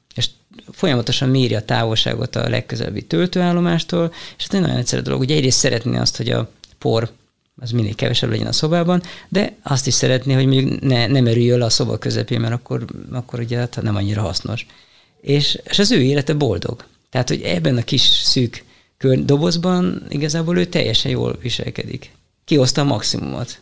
[0.71, 5.19] folyamatosan méri a távolságot a legközelebbi töltőállomástól, és ez egy nagyon egyszerű dolog.
[5.19, 7.11] Ugye egyrészt szeretné azt, hogy a por
[7.61, 11.57] az minél kevesebb legyen a szobában, de azt is szeretné, hogy mondjuk ne, ne merüljön
[11.57, 14.65] le a szoba közepén, mert akkor, akkor ugye hát nem annyira hasznos.
[15.21, 16.85] És, és az ő élete boldog.
[17.09, 18.63] Tehát, hogy ebben a kis szűk
[18.97, 22.11] kör dobozban igazából ő teljesen jól viselkedik.
[22.45, 23.59] Kihozta a maximumot.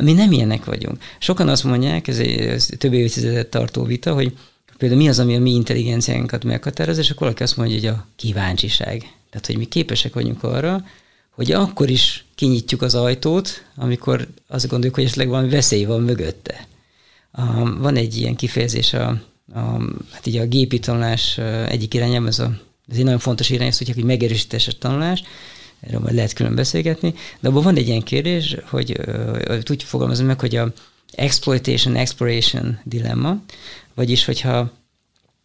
[0.00, 1.02] Mi nem ilyenek vagyunk.
[1.18, 4.32] Sokan azt mondják, ez egy ez több évtizedet tartó vita, hogy
[4.76, 8.06] például mi az, ami a mi intelligenciánkat meghatároz, és akkor valaki azt mondja, hogy a
[8.16, 8.98] kíváncsiság.
[9.30, 10.84] Tehát, hogy mi képesek vagyunk arra,
[11.30, 16.66] hogy akkor is kinyitjuk az ajtót, amikor azt gondoljuk, hogy esetleg valami veszély van mögötte.
[17.78, 19.08] Van egy ilyen kifejezés, a,
[19.54, 19.60] a,
[20.10, 22.60] hát így a gépi tanulás egyik irányában, ez, a,
[22.90, 25.22] ez egy nagyon fontos irány, ezt hogy megerősítés a tanulás,
[25.80, 29.00] erről majd lehet külön beszélgetni, de abban van egy ilyen kérdés, hogy
[29.70, 30.72] úgy fogalmazom meg, hogy a
[31.16, 33.42] exploitation, exploration dilemma,
[33.94, 34.72] vagyis hogyha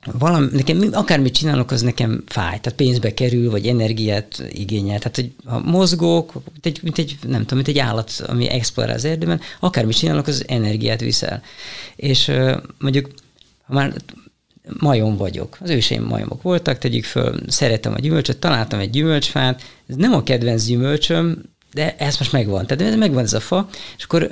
[0.06, 4.98] valami, nekem akármit csinálok, az nekem fáj, tehát pénzbe kerül, vagy energiát igényel.
[4.98, 8.96] Tehát, hogy ha mozgok, mint egy, mint egy nem tudom, mint egy állat, ami explorál
[8.96, 11.42] az erdőben, akármit csinálok, az energiát viszel.
[11.96, 12.32] És
[12.78, 13.10] mondjuk,
[13.64, 13.94] ha már
[14.80, 19.96] majom vagyok, az őseim majomok voltak, tegyük föl, szeretem a gyümölcsöt, találtam egy gyümölcsfát, ez
[19.96, 22.68] nem a kedvenc gyümölcsöm, de ez most megvan.
[22.68, 24.32] Tehát megvan ez a fa, és akkor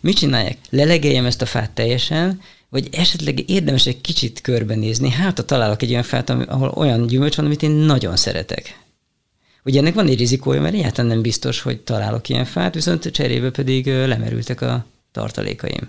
[0.00, 0.58] mit csinálják?
[0.70, 5.90] Lelegeljem ezt a fát teljesen, vagy esetleg érdemes egy kicsit körbenézni, hát ha találok egy
[5.90, 8.78] olyan fát, ahol olyan gyümölcs van, amit én nagyon szeretek.
[9.64, 13.50] Ugye ennek van egy rizikója, mert egyáltalán nem biztos, hogy találok ilyen fát, viszont cserébe
[13.50, 15.88] pedig lemerültek a tartalékaim.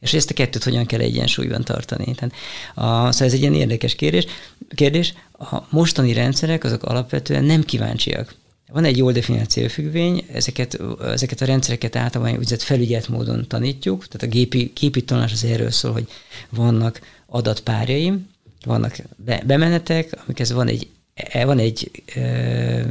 [0.00, 2.14] És ezt a kettőt hogyan kell egyensúlyban tartani.
[2.14, 2.34] Tehát
[2.74, 4.26] a, szóval ez egy ilyen érdekes kérdés.
[4.74, 5.14] kérdés.
[5.32, 8.34] A mostani rendszerek azok alapvetően nem kíváncsiak
[8.72, 14.26] van egy jól definiált célfüggvény, ezeket, ezeket a rendszereket általában úgynevezett felügyelt módon tanítjuk, tehát
[14.34, 16.08] a gépi, gépi tanulás az erről szól, hogy
[16.48, 18.28] vannak adatpárjaim,
[18.64, 22.86] vannak be, bemenetek, amikhez van egy, e, van egy e,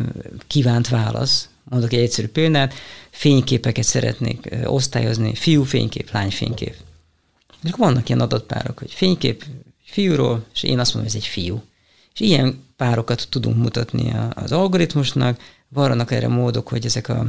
[0.47, 1.49] kívánt válasz.
[1.63, 2.73] Mondok egy egyszerű példát,
[3.09, 6.75] fényképeket szeretnék osztályozni, fiú fénykép, lány fénykép.
[7.63, 9.43] És vannak ilyen adatpárok, hogy fénykép
[9.83, 11.63] fiúról, és én azt mondom, hogy ez egy fiú.
[12.13, 17.27] És ilyen párokat tudunk mutatni az algoritmusnak, vannak erre módok, hogy ezek a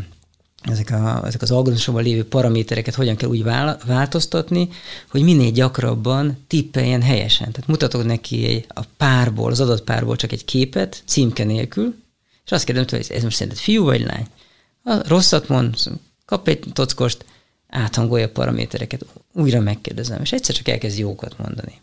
[0.63, 3.43] ezek, a, ezek az algoritmusokban lévő paramétereket hogyan kell úgy
[3.87, 4.69] változtatni,
[5.11, 7.53] hogy minél gyakrabban tippeljen helyesen.
[7.53, 11.95] Tehát mutatok neki egy, a párból, az adott párból csak egy képet, címke nélkül,
[12.45, 14.27] és azt kérdezem, hogy ez most szerinted fiú vagy lány?
[14.83, 15.77] A rosszat mond,
[16.25, 17.25] kap egy tockost,
[17.69, 21.81] áthangolja a paramétereket, újra megkérdezem, és egyszer csak elkezd jókat mondani.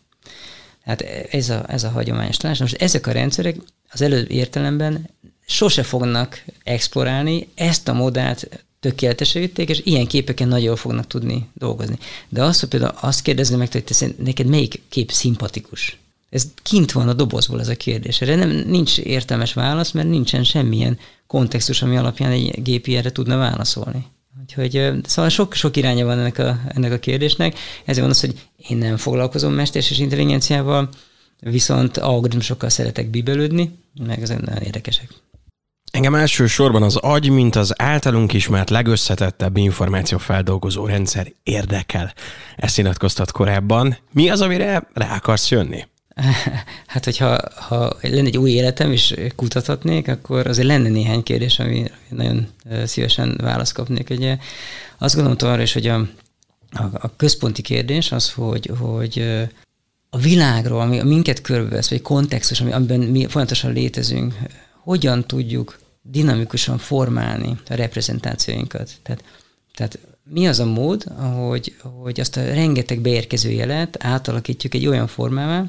[0.81, 2.59] Hát ez a, ez a hagyományos tanás.
[2.59, 3.57] Most ezek a rendszerek
[3.89, 5.09] az előbb értelemben
[5.45, 11.97] sose fognak explorálni, ezt a modellt tökéletesíték, és ilyen képeken nagyon fognak tudni dolgozni.
[12.29, 15.97] De azt, hogy például azt kérdezni meg, hogy te neked melyik kép szimpatikus?
[16.29, 18.21] Ez kint van a dobozból ez a kérdés.
[18.21, 23.37] Erre nem, nincs értelmes válasz, mert nincsen semmilyen kontextus, ami alapján egy gép erre tudna
[23.37, 24.05] válaszolni.
[24.41, 27.57] Úgyhogy szóval sok-sok iránya van ennek a, ennek a kérdésnek.
[27.85, 30.89] Ezért van az, hogy én nem foglalkozom mesterséges intelligenciával,
[31.39, 35.09] viszont algoritmusokkal szeretek bibelődni, meg ezek nagyon érdekesek.
[35.95, 42.13] Engem elsősorban az agy, mint az általunk ismert legösszetettebb információfeldolgozó rendszer érdekel.
[42.55, 43.97] Ezt nyilatkoztat korábban.
[44.11, 45.85] Mi az, amire rá akarsz jönni?
[46.87, 51.91] Hát, hogyha ha lenne egy új életem, és kutathatnék, akkor azért lenne néhány kérdés, ami
[52.09, 52.47] nagyon
[52.85, 54.09] szívesen választ kapnék.
[54.09, 54.37] Ugye
[54.97, 55.95] azt gondolom arra is, hogy a,
[56.71, 59.43] a, a központi kérdés az, hogy, hogy
[60.09, 64.33] a világról, ami minket körbevesz, vagy kontextus, ami, amiben mi folyamatosan létezünk,
[64.83, 68.91] hogyan tudjuk dinamikusan formálni a reprezentációinkat.
[69.03, 69.23] Tehát,
[69.73, 71.03] tehát mi az a mód,
[71.47, 75.65] hogy, hogy azt a rengeteg beérkező jelet átalakítjuk egy olyan formává,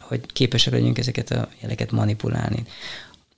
[0.00, 2.64] hogy képesek legyünk ezeket a jeleket manipulálni.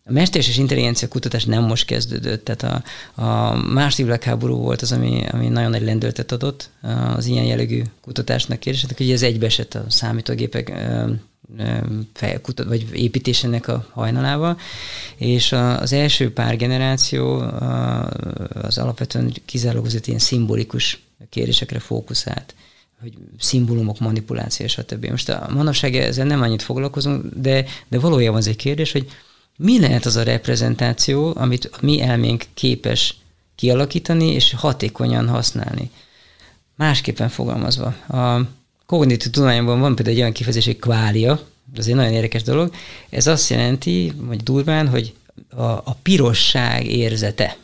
[0.05, 5.24] A mesterséges intelligencia kutatás nem most kezdődött, tehát a, a második világháború volt az, ami,
[5.31, 6.70] ami nagyon nagy lendületet adott
[7.16, 10.72] az ilyen jellegű kutatásnak kérdésnek, hogy ez egybeesett a számítógépek
[12.12, 14.58] felkutat, vagy építésének a hajnalával,
[15.16, 17.38] és az első pár generáció
[18.52, 22.54] az alapvetően kizárólag az ilyen szimbolikus kérdésekre fókuszált
[23.00, 25.06] hogy szimbólumok manipuláció, stb.
[25.06, 29.08] Most a manapság ezzel nem annyit foglalkozunk, de, de valójában az egy kérdés, hogy
[29.56, 33.16] mi lehet az a reprezentáció, amit a mi elménk képes
[33.54, 35.90] kialakítani és hatékonyan használni.
[36.76, 38.48] Másképpen fogalmazva, a
[38.90, 41.40] kognitív tudományban van például egy olyan kifejezés, hogy kvália,
[41.76, 42.72] ez egy nagyon érdekes dolog.
[43.11, 45.14] Ez azt jelenti, vagy durván, hogy
[45.50, 47.57] a, a pirosság érzete.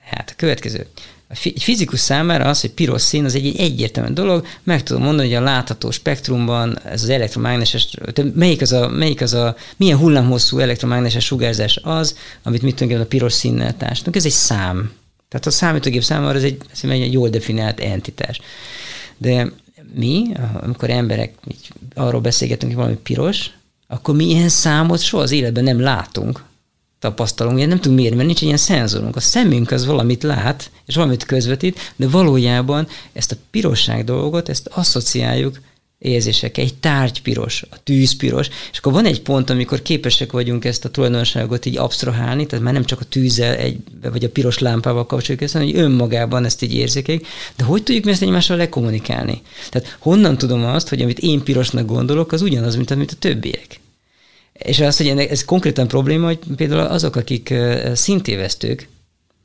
[0.00, 0.86] Hát a következő.
[1.28, 4.46] Egy fizikus számára az, hogy piros szín, az egy, egy egyértelmű dolog.
[4.62, 7.96] Meg tudom mondani, hogy a látható spektrumban ez az elektromágneses,
[8.34, 13.06] melyik az a, melyik az a, milyen hullámhosszú elektromágneses sugárzás az, amit mit tudunk a
[13.06, 14.16] piros színnel társítunk.
[14.16, 14.92] Ez egy szám.
[15.28, 18.40] Tehát a számítógép számára ez egy, ez egy jól definiált entitás.
[19.18, 19.50] De
[19.94, 23.50] mi, amikor emberek így arról beszélgetünk, hogy valami piros,
[23.86, 26.44] akkor mi ilyen számot soha az életben nem látunk,
[26.98, 29.16] tapasztalunk, nem tudunk mérni, mert nincs ilyen szenzorunk.
[29.16, 34.66] A szemünk az valamit lát, és valamit közvetít, de valójában ezt a pirosság dolgot, ezt
[34.66, 35.60] asszociáljuk
[35.98, 36.58] érzések.
[36.58, 40.84] Egy tárgy piros, a tűz piros, és akkor van egy pont, amikor képesek vagyunk ezt
[40.84, 43.78] a tulajdonságot így absztrahálni, tehát már nem csak a tűzzel egy,
[44.12, 48.04] vagy a piros lámpával kapcsoljuk ezt, hanem hogy önmagában ezt így érzékeljük, de hogy tudjuk
[48.04, 49.42] mi ezt egymással lekommunikálni?
[49.70, 53.80] Tehát honnan tudom azt, hogy amit én pirosnak gondolok, az ugyanaz, mint amit a többiek?
[54.52, 57.54] És az, hogy ez konkrétan probléma, hogy például azok, akik
[57.94, 58.88] szintévesztők,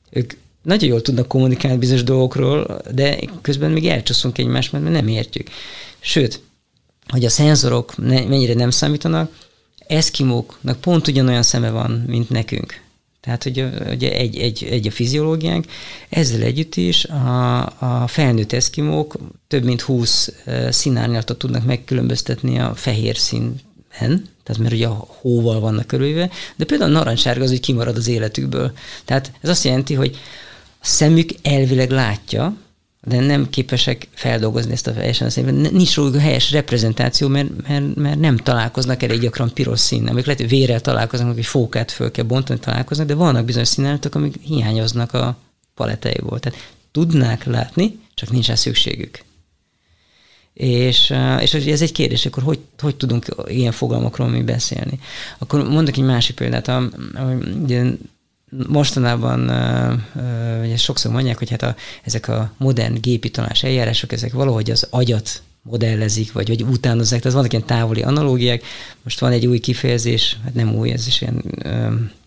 [0.10, 0.34] ők
[0.64, 5.50] nagyon jól tudnak kommunikálni bizonyos dolgokról, de közben még elcsúszunk egymást, mert nem értjük.
[6.02, 6.42] Sőt,
[7.08, 9.32] hogy a szenzorok mennyire nem számítanak,
[9.88, 12.82] eszkimóknak pont ugyanolyan szeme van, mint nekünk.
[13.22, 15.66] Tehát, hogy ugye egy, egy, egy a fiziológiánk,
[16.10, 19.16] ezzel együtt is a, a felnőtt eszkimók
[19.48, 20.32] több mint 20
[20.70, 26.96] színárnyalatot tudnak megkülönböztetni a fehér színben, tehát mert ugye a hóval vannak körülve, de például
[26.96, 28.72] a narancssárga az, hogy kimarad az életükből.
[29.06, 30.20] Tehát ez azt jelenti, hogy
[30.80, 32.56] a szemük elvileg látja,
[33.04, 35.54] de nem képesek feldolgozni ezt a teljesen szépen.
[35.54, 40.14] Nincs róluk a helyes reprezentáció, mert, mert, mert nem találkoznak elég gyakran piros színnel.
[40.14, 44.16] Még lehet, hogy vérrel találkoznak, hogy fókát föl kell bontani, találkoznak, de vannak bizonyos színálatok,
[44.16, 45.38] amik hiányoznak a
[45.76, 46.40] paleteiból.
[46.40, 46.60] Tehát
[46.92, 49.24] tudnák látni, csak nincs rá szükségük.
[50.54, 55.00] És, és ez egy kérdés, akkor hogy, hogy tudunk ilyen fogalmakról mi beszélni?
[55.38, 56.68] Akkor mondok egy másik példát.
[56.68, 56.78] A,
[57.14, 57.22] a,
[57.64, 57.84] ugye
[58.68, 59.50] mostanában
[60.16, 64.72] uh, ugye sokszor mondják, hogy hát a, ezek a modern gépi tanulás eljárások, ezek valahogy
[64.72, 68.64] az agyat modellezik, vagy hogy utánozzák, tehát vannak ilyen távoli analógiák.
[69.04, 71.44] Most van egy új kifejezés, hát nem új, ez is ilyen,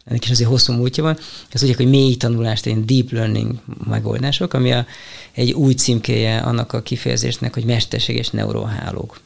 [0.05, 1.19] ennek is azért hosszú múltja van,
[1.51, 3.55] ez ugye, hogy mély tanulást, ilyen deep learning
[3.89, 4.87] megoldások, ami a,
[5.33, 9.21] egy új címkéje annak a kifejezésnek, hogy mesterséges neurohálók.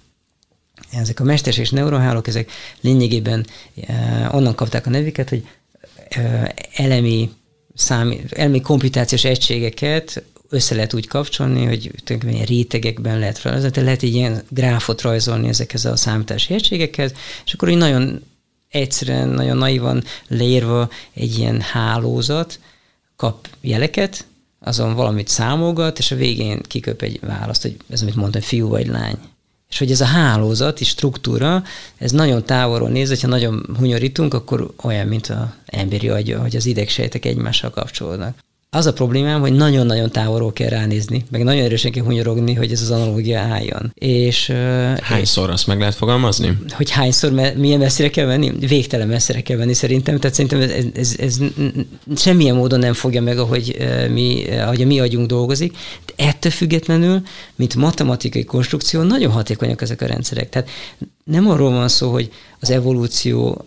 [0.90, 2.50] Ezek a mesterséges neurohálók, ezek
[2.81, 3.46] lényegében
[4.31, 5.46] onnan kapták a nevüket, hogy
[6.74, 7.31] elemi,
[7.78, 14.02] szám, elemi komputációs egységeket össze lehet úgy kapcsolni, hogy tulajdonképpen rétegekben lehet fel, tehát lehet
[14.02, 17.12] egy ilyen gráfot rajzolni ezekhez a számítási egységekhez,
[17.44, 18.22] és akkor így nagyon
[18.68, 22.60] egyszerűen, nagyon naivan leírva egy ilyen hálózat
[23.16, 24.24] kap jeleket,
[24.60, 28.86] azon valamit számolgat, és a végén kiköp egy választ, hogy ez, amit mondtam, fiú vagy
[28.86, 29.18] lány.
[29.68, 31.62] És hogy ez a hálózati struktúra,
[31.98, 36.66] ez nagyon távolról néz, hogyha nagyon hunyorítunk, akkor olyan, mint az emberi agy, hogy az
[36.66, 38.38] idegsejtek egymással kapcsolódnak.
[38.70, 42.83] Az a problémám, hogy nagyon-nagyon távolról kell ránézni, meg nagyon erősen kell hunyorogni, hogy ez
[42.83, 43.92] az analógia álljon.
[43.94, 44.52] És,
[45.00, 46.59] hányszor azt meg lehet fogalmazni?
[46.70, 48.50] Hogy hányszor, milyen messzire kell venni?
[48.50, 50.18] Végtelen messzire kell venni szerintem.
[50.18, 51.38] Tehát szerintem ez, ez, ez
[52.16, 53.76] semmilyen módon nem fogja meg, ahogy
[54.11, 55.76] mi, ahogy a mi agyunk dolgozik.
[56.07, 57.22] De ettől függetlenül,
[57.57, 60.48] mint matematikai konstrukció, nagyon hatékonyak ezek a rendszerek.
[60.48, 60.68] Tehát
[61.24, 63.64] nem arról van szó, hogy az evolúció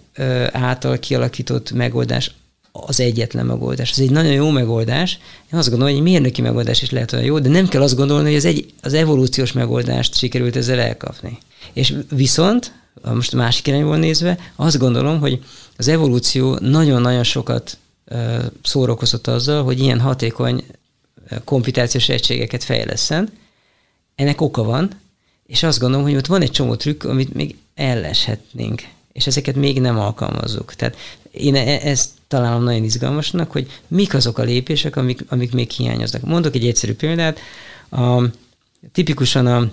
[0.52, 2.32] által kialakított megoldás
[2.72, 3.92] az egyetlen megoldás.
[3.92, 5.20] Ez egy nagyon jó megoldás.
[5.54, 7.96] Én azt gondolom, hogy egy mérnöki megoldás is lehet olyan jó, de nem kell azt
[7.96, 11.38] gondolni, hogy az, egy, az evolúciós megoldást sikerült ezzel elkapni.
[11.74, 12.74] És viszont,
[13.14, 15.40] most a másik irányból nézve, azt gondolom, hogy
[15.78, 17.78] az evolúció nagyon-nagyon sokat
[18.64, 20.64] szórakozott azzal, hogy ilyen hatékony
[21.44, 23.30] komputációs egységeket fejleszen.
[24.16, 24.90] Ennek oka van,
[25.46, 28.82] és azt gondolom, hogy ott van egy csomó trükk, amit még elleshetnénk,
[29.12, 30.74] és ezeket még nem alkalmazzuk.
[30.74, 30.96] Tehát
[31.32, 36.22] én e-, ezt találom nagyon izgalmasnak, hogy mik azok a lépések, amik, amik még hiányoznak.
[36.22, 37.40] Mondok egy egyszerű példát.
[37.90, 38.24] A,
[38.92, 39.70] tipikusan a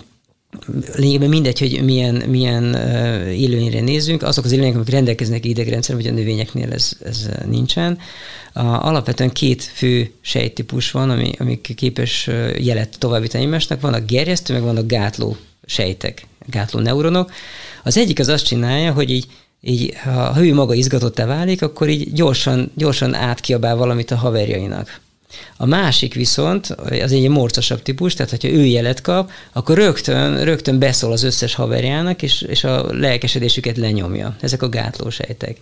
[0.95, 6.07] lényegében mindegy, hogy milyen, milyen uh, élőlényre nézzünk, azok az élőlények, amik rendelkeznek idegrendszer, vagy
[6.07, 7.97] a növényeknél ez, ez nincsen.
[8.53, 13.81] A, alapvetően két fő sejttípus van, ami, amik képes jelet továbbítani egymásnak.
[13.81, 17.31] Vannak gerjesztő, meg vannak gátló sejtek, gátló neuronok.
[17.83, 19.27] Az egyik az azt csinálja, hogy így
[19.61, 24.99] így ha ő maga izgatottá válik, akkor így gyorsan, gyorsan átkiabál valamit a haverjainak.
[25.57, 30.79] A másik viszont, az egy morcosabb típus, tehát hogyha ő jelet kap, akkor rögtön, rögtön
[30.79, 34.35] beszól az összes haverjának, és, és a lelkesedésüket lenyomja.
[34.41, 35.57] Ezek a gátlósejtek.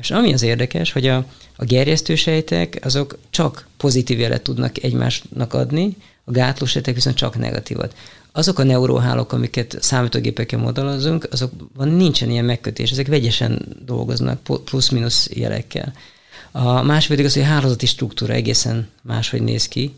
[0.00, 1.24] És ami az érdekes, hogy a,
[1.56, 7.94] a gerjesztősejtek azok csak pozitív jelet tudnak egymásnak adni, a gátlósejtek viszont csak negatívat
[8.32, 15.92] azok a neuróhálók, amiket számítógépeken modellezünk, azokban nincsen ilyen megkötés, ezek vegyesen dolgoznak, plusz-minusz jelekkel.
[16.52, 19.94] A másik pedig az, hogy a hálózati struktúra egészen máshogy néz ki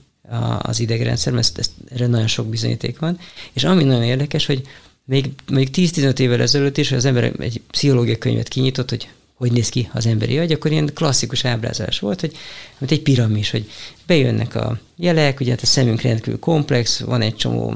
[0.58, 3.18] az idegrendszer, mert ezt, erre nagyon sok bizonyíték van.
[3.52, 4.62] És ami nagyon érdekes, hogy
[5.04, 9.52] még, még 10-15 évvel ezelőtt is, hogy az ember egy pszichológiai könyvet kinyitott, hogy hogy
[9.52, 12.36] néz ki az emberi agy, akkor ilyen klasszikus ábrázolás volt, hogy
[12.78, 13.70] mint egy piramis, hogy
[14.06, 17.74] bejönnek a jelek, ugye hát a szemünk rendkívül komplex, van egy csomó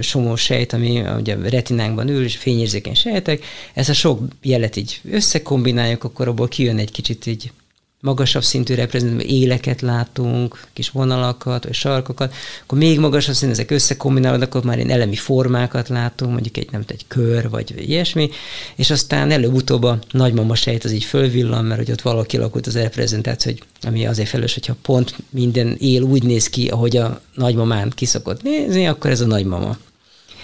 [0.00, 6.04] somó sejt, ami ugye retinánkban ül, és fényérzékeny sejtek, ezt a sok jelet így összekombináljuk,
[6.04, 7.52] akkor abból kijön egy kicsit így
[8.00, 14.48] magasabb szintű reprezentatív éleket látunk, kis vonalakat, vagy sarkokat, akkor még magasabb szintű, ezek összekombinálódnak,
[14.48, 18.30] akkor már ilyen elemi formákat látunk, mondjuk egy, nem egy kör, vagy ilyesmi,
[18.76, 22.76] és aztán előbb-utóbb a nagymama sejt az így fölvillan, mert hogy ott valaki alakult az
[22.76, 27.92] reprezentáció, hogy ami azért felelős, hogyha pont minden él úgy néz ki, ahogy a nagymamán
[27.94, 29.76] kiszokott nézni, akkor ez a nagymama.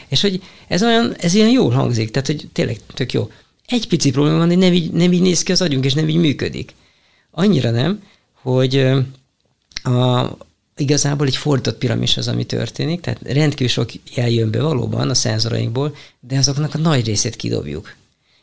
[0.09, 3.31] És hogy ez olyan, ez ilyen jól hangzik, tehát hogy tényleg tök jó.
[3.67, 6.09] Egy pici probléma van, hogy nem így, nem így néz ki az agyunk, és nem
[6.09, 6.75] így működik.
[7.35, 8.77] Annyira nem, hogy
[9.83, 10.37] a,
[10.77, 15.14] igazából egy fordított piramis az, ami történik, tehát rendkívül sok jel jön be valóban a
[15.14, 17.94] szenzorainkból, de azoknak a nagy részét kidobjuk.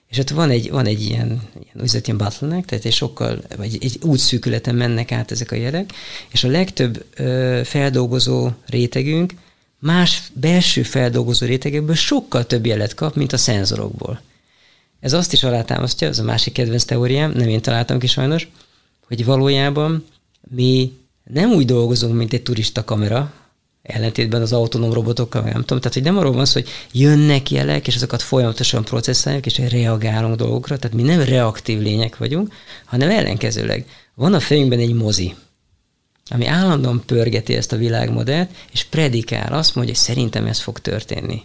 [0.08, 3.78] És ott van egy, van egy ilyen, ilyen úgynevezett ilyen bottleneck, tehát egy sokkal, vagy
[3.82, 5.94] egy útszűkületen mennek át ezek a jelek,
[6.32, 9.34] és a legtöbb ö, feldolgozó rétegünk
[9.80, 14.22] más belső feldolgozó rétegekből sokkal több jelet kap, mint a szenzorokból.
[15.00, 18.48] Ez azt is alátámasztja, ez a másik kedvenc teóriám, nem én találtam ki sajnos,
[19.16, 20.06] hogy valójában
[20.50, 20.92] mi
[21.24, 23.34] nem úgy dolgozunk, mint egy turista kamera,
[23.82, 27.88] ellentétben az autonóm robotokkal, nem tudom, tehát hogy nem arról van szó, hogy jönnek jelek,
[27.88, 32.54] és azokat folyamatosan processzáljuk, és reagálunk dolgokra, tehát mi nem reaktív lények vagyunk,
[32.86, 35.36] hanem ellenkezőleg van a fejünkben egy mozi,
[36.30, 41.44] ami állandóan pörgeti ezt a világmodellt, és predikál, azt mondja, hogy szerintem ez fog történni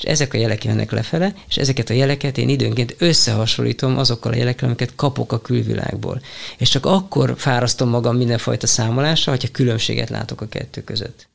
[0.00, 4.36] és ezek a jelek jönnek lefele, és ezeket a jeleket én időnként összehasonlítom azokkal a
[4.36, 6.20] jelekkel, amiket kapok a külvilágból.
[6.58, 11.28] És csak akkor fárasztom magam mindenfajta számolással, hogyha különbséget látok a kettő között.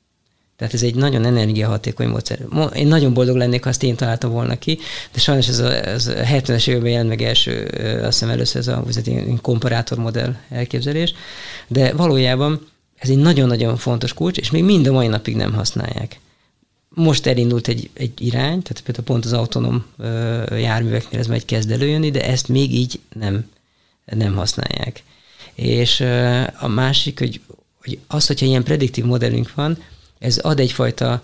[0.57, 2.39] Tehát ez egy nagyon energiahatékony módszer.
[2.73, 4.79] Én nagyon boldog lennék, ha ezt én találtam volna ki,
[5.13, 7.63] de sajnos ez a, ez a 70-es években jelent meg első,
[8.03, 8.83] azt hiszem először ez a
[9.41, 11.13] komparátor modell elképzelés,
[11.67, 16.19] de valójában ez egy nagyon-nagyon fontos kulcs, és még mind a mai napig nem használják
[16.95, 19.85] most elindult egy, egy irány, tehát például pont az autonóm
[20.49, 23.49] járműveknél ez majd kezd előjönni, de ezt még így nem,
[24.05, 25.03] nem használják.
[25.53, 25.99] És
[26.59, 27.41] a másik, hogy,
[27.81, 29.77] hogy az, hogyha ilyen prediktív modellünk van,
[30.19, 31.21] ez ad egyfajta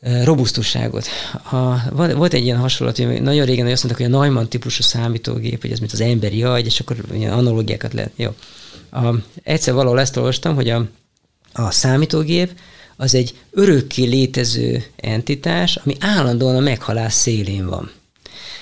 [0.00, 1.06] robusztusságot.
[1.50, 5.60] A, volt egy ilyen hasonlat, hogy nagyon régen azt mondták, hogy a Neumann típusú számítógép,
[5.60, 8.12] hogy ez mint az emberi agy, és akkor ilyen analógiákat lehet.
[8.16, 8.34] Jó.
[8.90, 10.86] A, egyszer valahol ezt olvastam, hogy a,
[11.52, 12.50] a számítógép
[13.00, 17.90] az egy örökké létező entitás, ami állandóan a meghalás szélén van.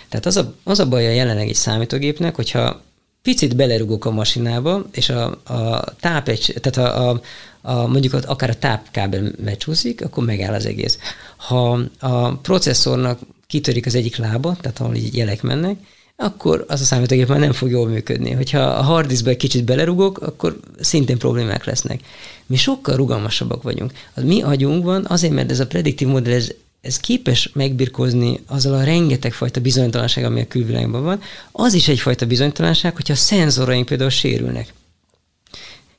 [0.09, 2.83] Tehát az a, az a baj a jelenlegi számítógépnek, hogyha
[3.23, 6.25] picit belerugok a masinába, és a, a táp
[6.61, 7.21] tehát a, a,
[7.61, 10.99] a, mondjuk akár a tápkábel megcsúszik, akkor megáll az egész.
[11.37, 15.79] Ha a processzornak kitörik az egyik lába, tehát ahol így jelek mennek,
[16.17, 18.31] akkor az a számítógép már nem fog jól működni.
[18.31, 22.01] Hogyha a hard diskbe egy kicsit belerugok, akkor szintén problémák lesznek.
[22.47, 23.93] Mi sokkal rugalmasabbak vagyunk.
[24.15, 26.51] Az mi agyunkban azért, mert ez a prediktív modell, ez,
[26.81, 31.21] ez képes megbirkózni azzal a rengeteg fajta bizonytalanság, ami a külvilágban van,
[31.53, 34.73] az is egyfajta bizonytalanság, hogyha a szenzoraink például sérülnek.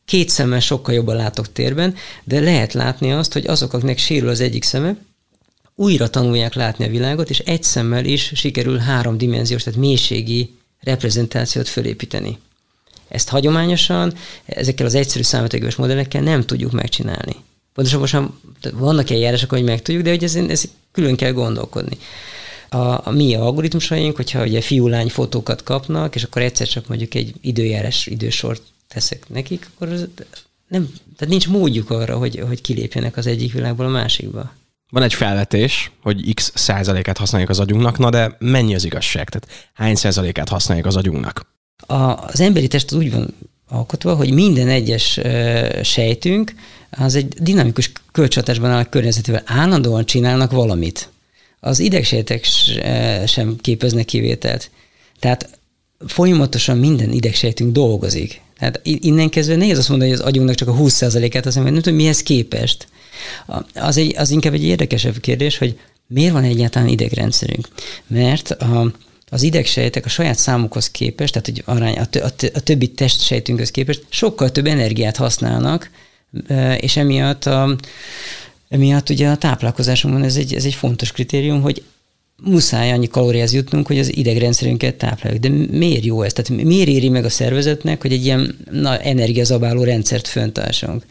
[0.06, 4.40] Két szemmel sokkal jobban látok térben, de lehet látni azt, hogy azok, akiknek sérül az
[4.40, 4.96] egyik szeme,
[5.80, 12.38] újra tanulják látni a világot, és egy szemmel is sikerül háromdimenziós, tehát mélységi reprezentációt fölépíteni.
[13.08, 14.13] Ezt hagyományosan,
[14.46, 17.36] ezekkel az egyszerű számítógépes modellekkel nem tudjuk megcsinálni.
[17.74, 18.40] Pontosabban
[18.74, 21.98] vannak eljárások, hogy meg tudjuk, de hogy ez, ez külön kell gondolkodni.
[22.70, 27.34] A, a mi algoritmusaink, hogyha ugye fiú-lány fotókat kapnak, és akkor egyszer csak mondjuk egy
[27.42, 29.88] időjárás idősort teszek nekik, akkor
[30.68, 34.54] nem, tehát nincs módjuk arra, hogy, hogy kilépjenek az egyik világból a másikba.
[34.89, 39.30] Van egy felvetés, hogy x százalékát használjuk az agyunknak, na de mennyi az igazság?
[39.30, 41.56] Tehát hány százalékát használjuk az agyunknak?
[41.78, 41.95] A,
[42.26, 43.34] az emberi test úgy van
[43.69, 46.54] alkotva, hogy minden egyes uh, sejtünk
[46.89, 49.43] az egy dinamikus kölcsönhatásban áll a környezetével.
[49.45, 51.10] Állandóan csinálnak valamit.
[51.60, 52.45] Az idegsejtek
[53.26, 54.69] sem képeznek kivételt.
[55.19, 55.60] Tehát
[56.08, 58.41] folyamatosan minden idegsejtünk dolgozik.
[58.60, 61.84] Tehát innen kezdve nehéz azt mondani, hogy az agyunknak csak a 20%-át, azt mondom, nem
[61.84, 62.88] tudom, mihez képest.
[63.74, 67.68] Az, egy, az inkább egy érdekesebb kérdés, hogy miért van egyáltalán idegrendszerünk?
[68.08, 68.92] Mert a,
[69.30, 74.06] az idegsejtek a saját számukhoz képest, tehát hogy arány, a, a, a többi testsejtünkhöz képest
[74.10, 75.90] sokkal több energiát használnak,
[76.78, 77.78] és emiatt a,
[78.70, 81.84] emiatt ugye a táplálkozásunkban ez egy, ez egy fontos kritérium, hogy
[82.44, 85.42] muszáj annyi kalóriához jutnunk, hogy az idegrendszerünket tápláljuk.
[85.42, 86.34] De miért jó ez?
[86.34, 91.06] Tehát miért éri meg a szervezetnek, hogy egy ilyen na, energiazabáló rendszert föntársunk?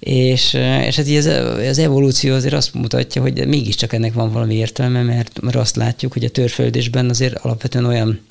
[0.00, 0.54] És,
[0.86, 1.26] és hát az,
[1.68, 6.12] az evolúció azért azt mutatja, hogy mégiscsak ennek van valami értelme, mert, mert azt látjuk,
[6.12, 8.26] hogy a törföldésben azért alapvetően olyan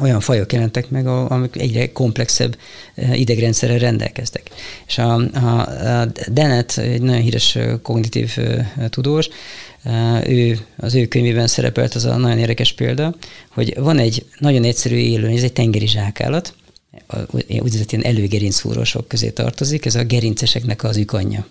[0.00, 2.56] olyan fajok jelentek meg, amik egyre komplexebb
[3.12, 4.50] idegrendszerrel rendelkeztek.
[4.86, 5.60] És a, a,
[6.00, 8.38] a Dennett, egy nagyon híres kognitív
[8.88, 9.28] tudós,
[10.26, 13.14] ő, az ő könyvében szerepelt az a nagyon érdekes példa,
[13.50, 16.54] hogy van egy nagyon egyszerű élőlény, ez egy tengeri zsákállat,
[17.30, 21.46] úgynevezett ilyen előgerincszúrósok közé tartozik, ez a gerinceseknek az ükanyja.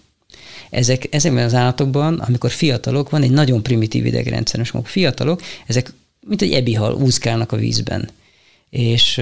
[0.70, 5.94] Ezek, ezekben az állatokban, amikor fiatalok, van egy nagyon primitív idegrendszer, és fiatalok, ezek
[6.28, 8.10] mint egy ebihal úszkálnak a vízben.
[8.70, 9.18] És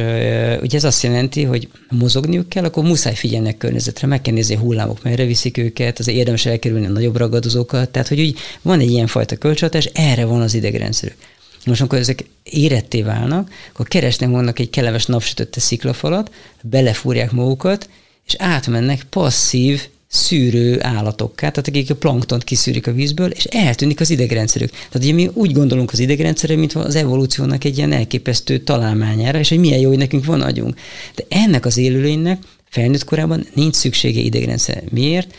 [0.62, 4.56] ugye ez azt jelenti, hogy mozogniuk kell, akkor muszáj figyelni a környezetre, meg kell nézni
[4.56, 8.80] a hullámok, merre viszik őket, az érdemes elkerülni a nagyobb ragadozókat, tehát hogy úgy van
[8.80, 11.18] egy ilyen fajta kölcsönhatás, erre van az idegrendszerük.
[11.66, 17.90] Most, amikor ezek éretté válnak, akkor keresnek vannak egy kellemes napsütötte sziklafalat, belefúrják magukat,
[18.26, 24.10] és átmennek passzív szűrő állatokká, tehát akik a planktont kiszűrik a vízből, és eltűnik az
[24.10, 24.70] idegrendszerük.
[24.70, 29.50] Tehát ugye mi úgy gondolunk az idegrendszerre, mint az evolúciónak egy ilyen elképesztő találmányára, és
[29.50, 30.80] hogy milyen jó, hogy nekünk van agyunk.
[31.16, 34.84] De ennek az élőlénynek felnőtt korában nincs szüksége idegrendszer.
[34.90, 35.34] Miért?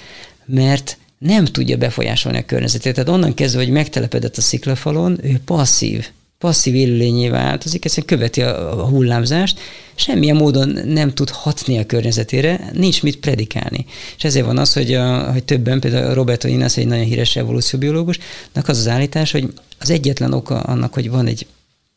[0.47, 2.95] Mert nem tudja befolyásolni a környezetét.
[2.95, 6.07] Tehát onnan kezdve, hogy megtelepedett a sziklafalon, ő passzív
[6.39, 9.59] passzív élőlényé változik, egyszerűen követi a, a hullámzást,
[9.95, 13.87] semmilyen módon nem tud hatni a környezetére, nincs mit predikálni.
[14.17, 18.69] És ezért van az, hogy, a, hogy többen, például Roberto Inas, egy nagyon híres evolúcióbiológusnak
[18.69, 21.47] az az állítás, hogy az egyetlen oka annak, hogy van egy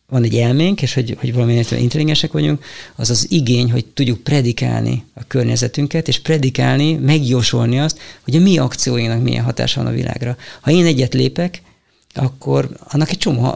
[0.09, 2.63] van egy elménk, és hogy, hogy valamilyen intelligensek vagyunk,
[2.95, 8.57] az az igény, hogy tudjuk predikálni a környezetünket, és predikálni, megjósolni azt, hogy a mi
[8.57, 10.37] akcióinak milyen hatása van a világra.
[10.61, 11.61] Ha én egyet lépek,
[12.13, 13.53] akkor annak egy csomó,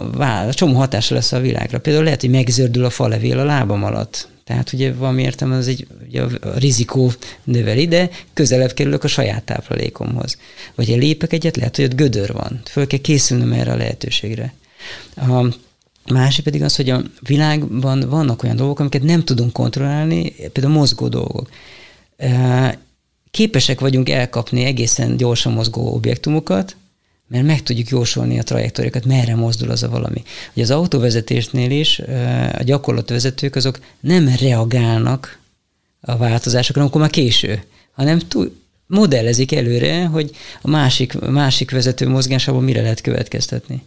[0.51, 1.79] csomó hatása lesz a világra.
[1.79, 4.27] Például lehet, hogy megzördül a falevél a lábam alatt.
[4.43, 7.11] Tehát ugye valami értem, az egy ugye a rizikó
[7.43, 10.37] növeli, de közelebb kerülök a saját táplálékomhoz.
[10.75, 12.61] Vagy egy lépek egyet, lehet, hogy ott gödör van.
[12.65, 14.53] Föl kell készülnöm erre a lehetőségre.
[15.15, 15.45] A
[16.09, 21.07] másik pedig az, hogy a világban vannak olyan dolgok, amiket nem tudunk kontrollálni, például mozgó
[21.07, 21.49] dolgok.
[23.31, 26.75] Képesek vagyunk elkapni egészen gyorsan mozgó objektumokat,
[27.27, 30.23] mert meg tudjuk jósolni a trajektóriákat, merre mozdul az a valami.
[30.53, 31.99] Ugye az autóvezetésnél is
[32.57, 35.39] a gyakorlatvezetők azok nem reagálnak
[36.01, 40.31] a változásokra, amikor már késő, hanem túl, modellezik előre, hogy
[40.61, 43.83] a másik, másik vezető mozgásából mire lehet következtetni.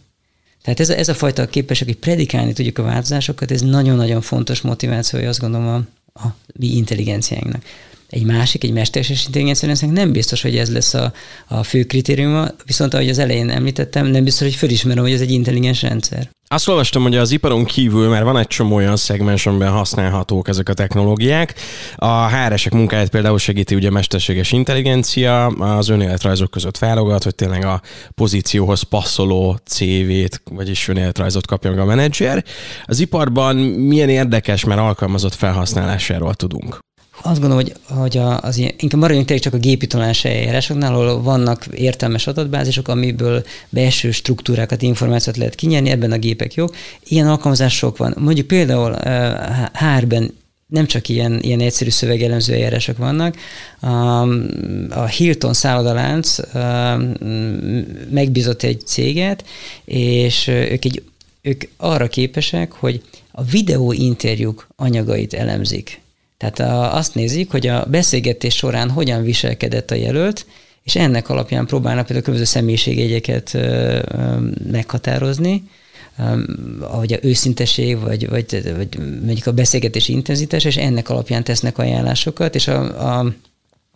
[0.65, 4.61] Tehát ez a, ez a fajta képesek, hogy predikálni tudjuk a változásokat, ez nagyon-nagyon fontos
[4.61, 5.75] motivációja, azt gondolom, a,
[6.19, 7.63] a mi intelligenciánknak
[8.09, 11.13] egy másik, egy mesterséges intelligencia nem biztos, hogy ez lesz a,
[11.47, 15.31] a fő kritériuma, viszont ahogy az elején említettem, nem biztos, hogy fölismerem, hogy ez egy
[15.31, 16.29] intelligens rendszer.
[16.47, 20.69] Azt olvastam, hogy az iparon kívül, mert van egy csomó olyan szegmens, amiben használhatók ezek
[20.69, 21.53] a technológiák.
[21.95, 27.81] A HR-esek munkáját például segíti ugye mesterséges intelligencia, az önéletrajzok között válogat, hogy tényleg a
[28.15, 32.43] pozícióhoz passzoló CV-t, vagyis önéletrajzot kapja meg a menedzser.
[32.85, 36.84] Az iparban milyen érdekes, mert alkalmazott felhasználásáról tudunk?
[37.21, 41.21] Azt gondolom, hogy, hogy az ilyen, inkább maradjunk tényleg csak a gépi tanulási eljárásoknál, ahol
[41.21, 46.75] vannak értelmes adatbázisok, amiből belső struktúrákat, információt lehet kinyerni, ebben a gépek jók.
[47.07, 48.13] Ilyen alkalmazások van.
[48.17, 48.95] Mondjuk például
[49.73, 50.33] HR-ben
[50.67, 53.35] nem csak ilyen, ilyen egyszerű szövegelemző eljárások vannak.
[54.89, 56.37] A Hilton szállodalánc
[58.09, 59.45] megbízott egy céget,
[59.85, 61.03] és ők, egy,
[61.41, 63.01] ők arra képesek, hogy
[63.31, 66.03] a videó interjúk anyagait elemzik.
[66.49, 70.45] Tehát a, azt nézik, hogy a beszélgetés során hogyan viselkedett a jelölt,
[70.83, 73.57] és ennek alapján próbálnak például különböző személyiségjegyeket
[74.71, 75.63] meghatározni,
[76.79, 82.55] ahogy a őszinteség, vagy, vagy, vagy mondjuk a beszélgetési intenzitás, és ennek alapján tesznek ajánlásokat,
[82.55, 83.33] és a, a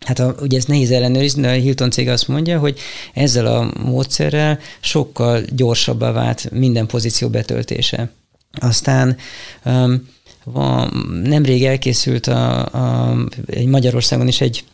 [0.00, 2.78] Hát a, ugye ez nehéz ellenőrizni, de a Hilton cég azt mondja, hogy
[3.14, 8.10] ezzel a módszerrel sokkal gyorsabbá vált minden pozíció betöltése.
[8.52, 9.16] Aztán
[9.64, 10.08] um,
[10.50, 10.88] van,
[11.24, 14.64] nemrég elkészült a, a, egy Magyarországon is egy,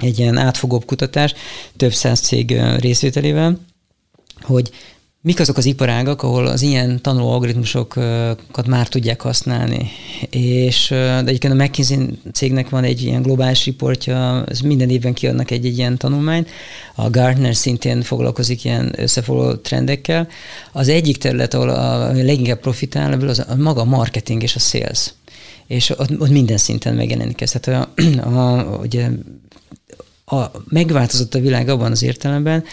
[0.00, 1.34] egy ilyen átfogóbb kutatás,
[1.76, 3.58] több száz cég részvételével,
[4.40, 4.70] hogy
[5.28, 9.90] mik azok az iparágak, ahol az ilyen tanuló algoritmusokat már tudják használni.
[10.30, 15.50] És de egyébként a McKinsey cégnek van egy ilyen globális riportja, ez minden évben kiadnak
[15.50, 16.48] egy, egy ilyen tanulmányt.
[16.94, 20.28] A Gartner szintén foglalkozik ilyen összefoglaló trendekkel.
[20.72, 24.58] Az egyik terület, ahol a leginkább profitál ebből, az a maga a marketing és a
[24.58, 25.12] sales.
[25.66, 27.50] És ott, ott minden szinten megjelenik ez.
[27.50, 27.88] Tehát
[28.24, 29.08] a, a, ugye
[30.24, 32.64] a, megváltozott a világ abban az értelemben,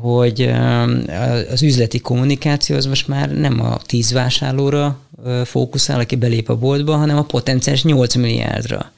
[0.00, 0.52] hogy
[1.50, 4.98] az üzleti kommunikáció az most már nem a tíz vásárlóra
[5.44, 8.92] fókuszál, aki belép a boltba, hanem a potenciális 8 milliárdra.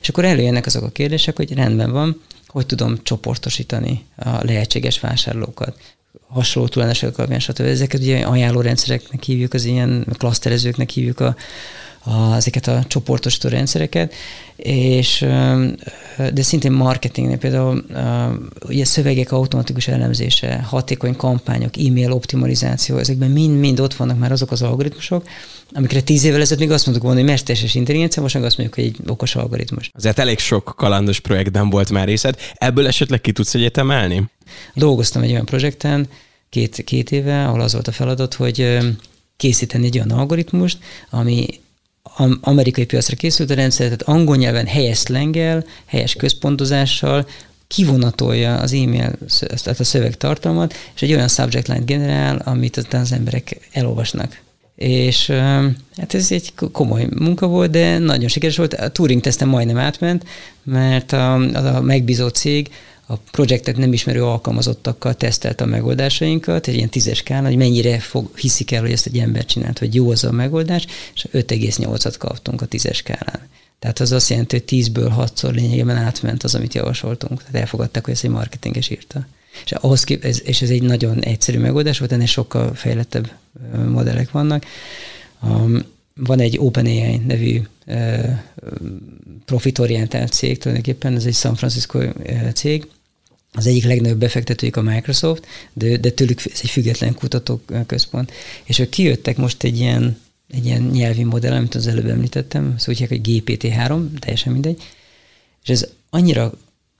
[0.00, 5.76] És akkor előjönnek azok a kérdések, hogy rendben van, hogy tudom csoportosítani a lehetséges vásárlókat,
[6.28, 7.60] hasonló tulajdonságok alapján, stb.
[7.60, 11.36] Ezeket ugye ajánlórendszereknek hívjuk, az ilyen klaszterezőknek hívjuk a,
[12.36, 14.14] ezeket a csoportosító rendszereket,
[14.56, 15.26] és
[16.32, 17.84] de szintén marketingnél például
[18.68, 24.62] ugye szövegek automatikus elemzése, hatékony kampányok, e-mail optimalizáció, ezekben mind-mind ott vannak már azok az
[24.62, 25.28] algoritmusok,
[25.72, 28.78] amikre tíz évvel ezelőtt még azt mondtuk volna, hogy mesterséges intelligencia, most meg azt mondjuk,
[28.78, 29.90] hogy egy okos algoritmus.
[29.94, 32.36] Azért elég sok kalandos projektben volt már részed.
[32.54, 34.24] Ebből esetleg ki tudsz egyet emelni?
[34.74, 36.08] Dolgoztam egy olyan projekten
[36.50, 38.78] két, két éve, ahol az volt a feladat, hogy
[39.36, 40.78] készíteni egy olyan algoritmust,
[41.10, 41.46] ami
[42.40, 47.26] amerikai piacra készült a rendszer, tehát angol nyelven helyes szlengel, helyes központozással
[47.68, 53.12] kivonatolja az e-mail, tehát a szövegtartalmat, és egy olyan subject line generál, amit aztán az
[53.12, 54.40] emberek elolvasnak.
[54.76, 55.26] És
[55.96, 58.74] hát ez egy komoly munka volt, de nagyon sikeres volt.
[58.74, 60.24] A Turing teszten majdnem átment,
[60.62, 61.34] mert a,
[61.76, 62.70] a megbízó cég
[63.08, 68.38] a projektet nem ismerő alkalmazottakkal tesztelt a megoldásainkat, egy ilyen tízes skálán, hogy mennyire fog,
[68.38, 72.62] hiszik el, hogy ezt egy ember csinált, hogy jó az a megoldás, és 5,8-at kaptunk
[72.62, 73.48] a tízes skálán.
[73.78, 77.38] Tehát az azt jelenti, hogy 10-ből 6-szor lényegében átment az, amit javasoltunk.
[77.38, 79.26] Tehát elfogadták, hogy ezt egy marketinges írta.
[79.64, 83.30] És, ahhoz kép, ez, és ez egy nagyon egyszerű megoldás volt, ennél sokkal fejlettebb
[83.88, 84.64] modellek vannak.
[85.42, 85.84] Um,
[86.14, 88.30] van egy OpenAI nevű uh,
[89.44, 92.00] profitorientált cég, tulajdonképpen ez egy San Francisco
[92.54, 92.86] cég,
[93.56, 98.32] az egyik legnagyobb befektetőjük a Microsoft, de, de tőlük ez egy független kutatóközpont.
[98.64, 102.94] És ők kijöttek most egy ilyen, egy ilyen nyelvi modell, amit az előbb említettem, szóval
[103.00, 104.82] úgy hogy GPT-3, teljesen mindegy,
[105.62, 106.52] és ez annyira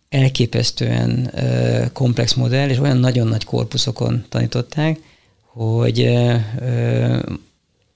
[0.09, 4.99] elképesztően uh, komplex modell, és olyan nagyon nagy korpuszokon tanították,
[5.53, 7.21] hogy uh,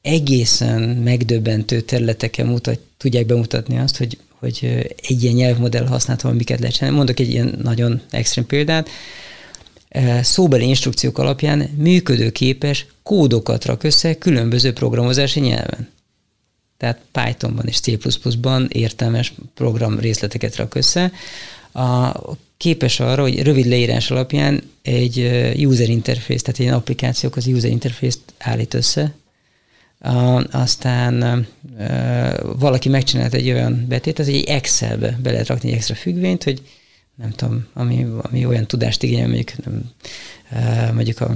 [0.03, 6.75] egészen megdöbbentő területeken mutat, tudják bemutatni azt, hogy hogy egy ilyen nyelvmodell használható, amiket lehet
[6.75, 6.97] csinálni.
[6.97, 8.89] Mondok egy ilyen nagyon extrém példát.
[10.23, 15.89] Szóbeli instrukciók alapján működőképes kódokat rak össze különböző programozási nyelven.
[16.77, 21.13] Tehát Pythonban és C++-ban értelmes program részleteket rak össze.
[21.73, 22.13] A,
[22.57, 25.19] képes arra, hogy rövid leírás alapján egy
[25.57, 29.15] user interface, tehát egy applikációk az user interface-t állít össze,
[30.01, 31.47] a, aztán
[31.79, 36.45] uh, valaki megcsinált egy olyan betét, az egy Excelbe be lehet rakni egy extra függvényt,
[36.45, 36.63] hogy
[37.15, 39.91] nem tudom, ami, ami olyan tudást igényel, mondjuk, nem,
[40.53, 41.35] uh, mondjuk a,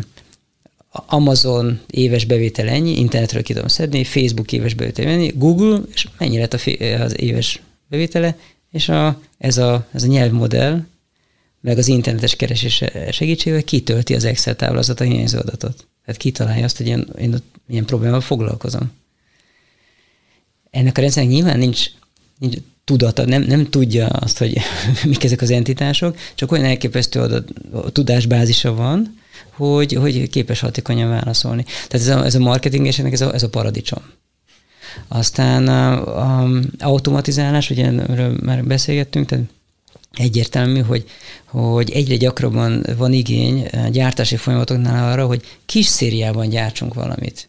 [0.91, 6.09] a Amazon éves bevétel ennyi, internetről ki tudom szedni, Facebook éves bevétel ennyi, Google, és
[6.19, 8.37] mennyi lett a, az éves bevétele,
[8.71, 10.85] és a, ez, a, ez a nyelvmodell,
[11.61, 15.87] meg az internetes keresés segítségével kitölti az Excel táblázat a hiányzó adatot.
[16.05, 18.93] Tehát kitalálja azt, hogy én, én ott milyen problémával foglalkozom.
[20.71, 21.87] Ennek a rendszernek nyilván nincs,
[22.39, 24.59] nincs tudata, nem, nem tudja azt, hogy
[25.05, 31.09] mik ezek az entitások, csak olyan elképesztő adat, a tudásbázisa van, hogy, hogy képes hatékonyan
[31.09, 31.63] válaszolni.
[31.63, 34.03] Tehát ez a, ez a marketingeseknek ez a, ez a paradicsom.
[35.09, 39.45] Aztán a, a automatizálás, ugye erről már beszélgettünk, tehát
[40.13, 41.05] egyértelmű, hogy,
[41.45, 47.49] hogy egyre gyakrabban van igény gyártási folyamatoknál arra, hogy kis szériában gyártsunk valamit.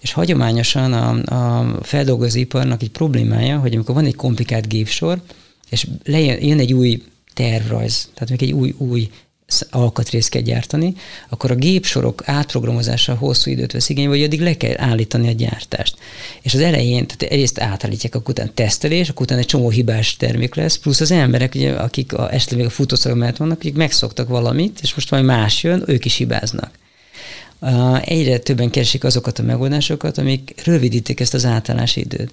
[0.00, 5.22] És hagyományosan a, a feldolgozóiparnak egy problémája, hogy amikor van egy komplikált gépsor,
[5.70, 7.02] és lejön, jön egy új
[7.34, 9.10] tervrajz, tehát még egy új, új
[9.70, 10.94] alkatrészt kell gyártani,
[11.28, 15.96] akkor a gépsorok átprogramozása hosszú időt vesz igénybe, vagy addig le kell állítani a gyártást.
[16.42, 20.54] És az elején, tehát egyrészt átállítják, akkor utána tesztelés, akkor utána egy csomó hibás termék
[20.54, 24.28] lesz, plusz az emberek, ugye, akik a, esetleg még a futószalag mellett vannak, akik megszoktak
[24.28, 26.70] valamit, és most valami más jön, ők is hibáznak.
[28.00, 32.32] Egyre többen keresik azokat a megoldásokat, amik rövidítik ezt az átállási időt.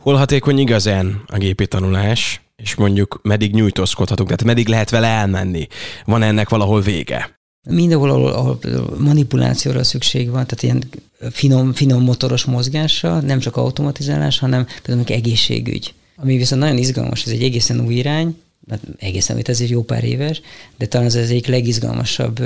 [0.00, 2.40] Hol hatékony igazán a gépi tanulás?
[2.62, 5.66] és mondjuk meddig nyújtózkodhatunk, tehát meddig lehet vele elmenni?
[6.04, 7.38] Van ennek valahol vége?
[7.68, 8.58] Mindenhol, ahol, ahol
[8.98, 10.84] manipulációra szükség van, tehát ilyen
[11.30, 15.94] finom, finom motoros mozgásra, nem csak automatizálás, hanem például egészségügy.
[16.16, 18.36] Ami viszont nagyon izgalmas, ez egy egészen új irány,
[18.66, 20.40] mert egészen, amit ez egy jó pár éves,
[20.76, 22.40] de talán ez az egyik legizgalmasabb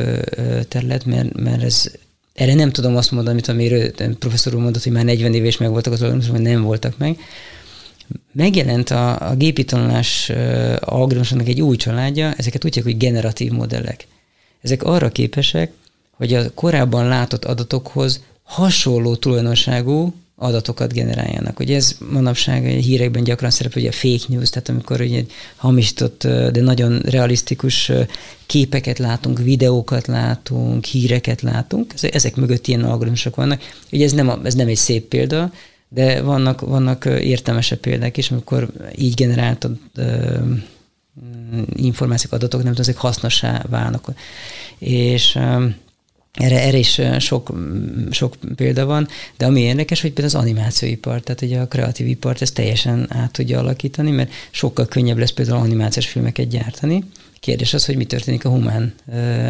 [0.69, 1.91] terület, mert, mert ez
[2.35, 5.57] erre nem tudom azt mondani, amit amiről professzor úr mondott, hogy már 40 éve is
[5.57, 7.18] megvoltak az algoritmusok, nem voltak meg,
[8.32, 10.30] megjelent a, a gépi tanulás
[10.80, 14.07] algoritmusoknak egy új családja, ezeket úgy hogy generatív modellek.
[14.62, 15.72] Ezek arra képesek,
[16.11, 20.14] hogy a korábban látott adatokhoz hasonló tulajdonságú
[20.45, 21.61] adatokat generáljanak.
[21.61, 25.24] Ugye ez manapság hírekben gyakran szerepel, hogy a fake news, tehát amikor ugye
[25.57, 27.92] hamisított, de nagyon realisztikus
[28.47, 33.62] képeket látunk, videókat látunk, híreket látunk, ezek mögött ilyen algoritmusok vannak.
[33.92, 35.53] Ugye ez nem, a, ez nem egy szép példa,
[35.88, 39.76] de vannak, vannak értelmesebb példák is, amikor így generáltad
[41.74, 44.12] információk, adatok, nem tudom, ezek hasznossá válnak.
[44.78, 45.38] És
[46.35, 47.53] erre, erre is sok,
[48.11, 52.43] sok példa van, de ami érdekes, hogy például az animációipar, tehát ugye a kreatív ipart
[52.43, 57.05] ezt teljesen át tudja alakítani, mert sokkal könnyebb lesz például animációs filmeket gyártani.
[57.41, 58.95] Kérdés az, hogy mi történik a humán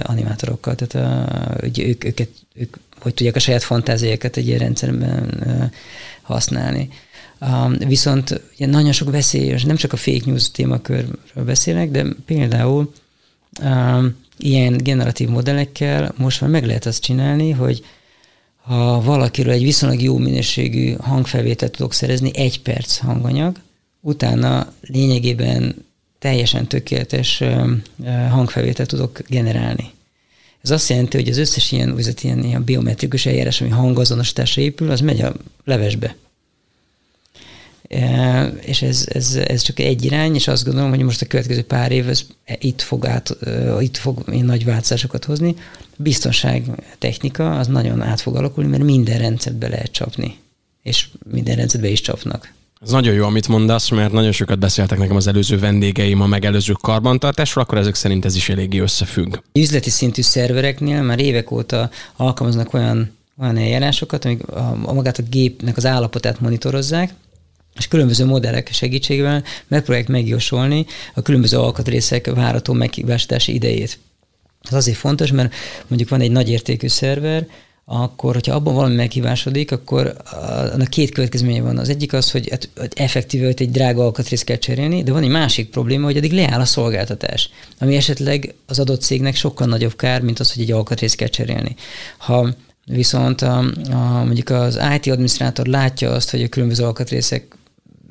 [0.02, 5.72] animátorokkal, tehát a, hogy ők, őket, ők hogy tudják a saját fantáziákat egy ilyen rendszerben
[6.22, 6.88] használni.
[7.78, 12.92] Viszont ugye nagyon sok veszélyes, nem csak a fake news témakörről beszélek, de például
[14.38, 17.84] ilyen generatív modellekkel most már meg lehet azt csinálni, hogy
[18.62, 23.56] ha valakiről egy viszonylag jó minőségű hangfelvételt tudok szerezni, egy perc hanganyag,
[24.00, 25.84] utána lényegében
[26.18, 27.42] teljesen tökéletes
[28.30, 29.90] hangfelvételt tudok generálni.
[30.62, 35.00] Ez azt jelenti, hogy az összes ilyen, ilyen, ilyen biometrikus eljárás, ami hangazonosításra épül, az
[35.00, 36.16] megy a levesbe.
[37.88, 41.62] E, és ez, ez, ez csak egy irány, és azt gondolom, hogy most a következő
[41.62, 42.26] pár év ez
[42.58, 43.36] itt fog, át,
[43.80, 45.54] itt fog nagy változásokat hozni.
[45.80, 46.64] A biztonság
[46.98, 50.36] technika az nagyon át fog alakulni, mert minden rendszerbe lehet csapni,
[50.82, 52.52] és minden rendszerbe is csapnak.
[52.82, 56.72] Ez nagyon jó, amit mondasz, mert nagyon sokat beszéltek nekem az előző vendégeim a megelőző
[56.72, 59.36] karbantartásról, akkor ezek szerint ez is eléggé összefügg.
[59.52, 65.22] Üzleti szintű szervereknél már évek óta alkalmaznak olyan, olyan eljárásokat, amik a, a magát a
[65.22, 67.14] gépnek az állapotát monitorozzák,
[67.78, 73.98] és különböző modellek segítségével megpróbálják megjósolni a különböző alkatrészek várható megvásítási idejét.
[74.62, 75.54] Ez azért fontos, mert
[75.86, 77.46] mondjuk van egy nagy értékű szerver,
[77.86, 80.16] akkor, hogyha abban valami meghívásodik, akkor
[80.72, 81.78] annak két következménye van.
[81.78, 85.70] Az egyik az, hogy, hogy effektíve egy drága alkatrészt kell cserélni, de van egy másik
[85.70, 90.40] probléma, hogy addig leáll a szolgáltatás, ami esetleg az adott cégnek sokkal nagyobb kár, mint
[90.40, 91.74] az, hogy egy alkatrészt kell cserélni.
[92.18, 92.54] Ha
[92.86, 93.58] viszont a,
[93.90, 97.56] a, mondjuk az IT adminisztrátor látja azt, hogy a különböző alkatrészek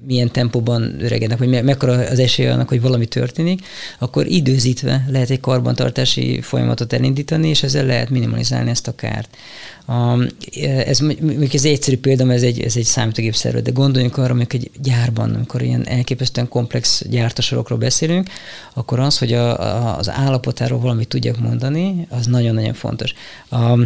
[0.05, 3.65] milyen tempóban öregednek, vagy mekkora az esély annak, hogy valami történik,
[3.99, 9.37] akkor időzítve lehet egy karbantartási folyamatot elindítani, és ezzel lehet minimalizálni ezt a kárt.
[9.85, 10.19] A,
[10.85, 14.17] ez, mondjuk ez egy egyszerű példa, mert ez egy, ez egy számítógép szerver, de gondoljunk
[14.17, 18.29] arra, hogy egy gyárban, amikor ilyen elképesztően komplex gyártasorokról beszélünk,
[18.73, 23.13] akkor az, hogy a, a, az állapotáról valamit tudjak mondani, az nagyon-nagyon fontos.
[23.49, 23.79] A,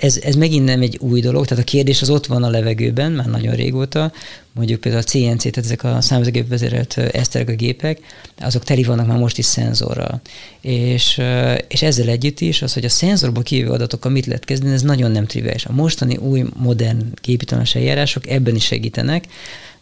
[0.00, 3.12] ez, ez megint nem egy új dolog, tehát a kérdés az ott van a levegőben,
[3.12, 4.12] már nagyon régóta,
[4.52, 8.00] mondjuk például a CNC, tehát ezek a számítógép vezérelt gépek,
[8.40, 10.20] azok teli vannak már most is szenzorral.
[10.60, 11.20] És,
[11.68, 15.10] és ezzel együtt is az, hogy a szenzorból kijövő adatokkal mit lehet kezdeni, ez nagyon
[15.10, 15.66] nem triviális.
[15.66, 19.24] A mostani új, modern képítanos eljárások ebben is segítenek,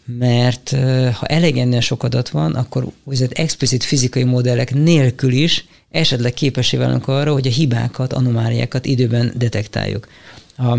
[0.04, 0.70] mert
[1.12, 7.08] ha elegendően sok adat van, akkor úgynevezett explicit fizikai modellek nélkül is esetleg képesé válunk
[7.08, 10.08] arra, hogy a hibákat, anomáliákat időben detektáljuk.
[10.56, 10.78] A,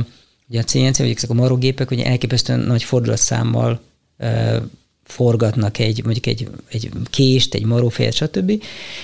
[0.50, 3.82] ugye a CNC, vagy ezek a marogépek ugye elképesztően nagy fordulatszámmal
[4.18, 4.62] e,
[5.04, 8.64] forgatnak egy, mondjuk egy, egy kést, egy marófejet, stb.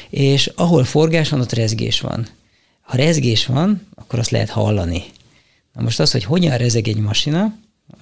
[0.09, 2.28] És ahol forgás van, ott rezgés van.
[2.82, 5.03] Ha rezgés van, akkor azt lehet hallani.
[5.74, 7.53] Na most az, hogy hogyan rezeg egy masina,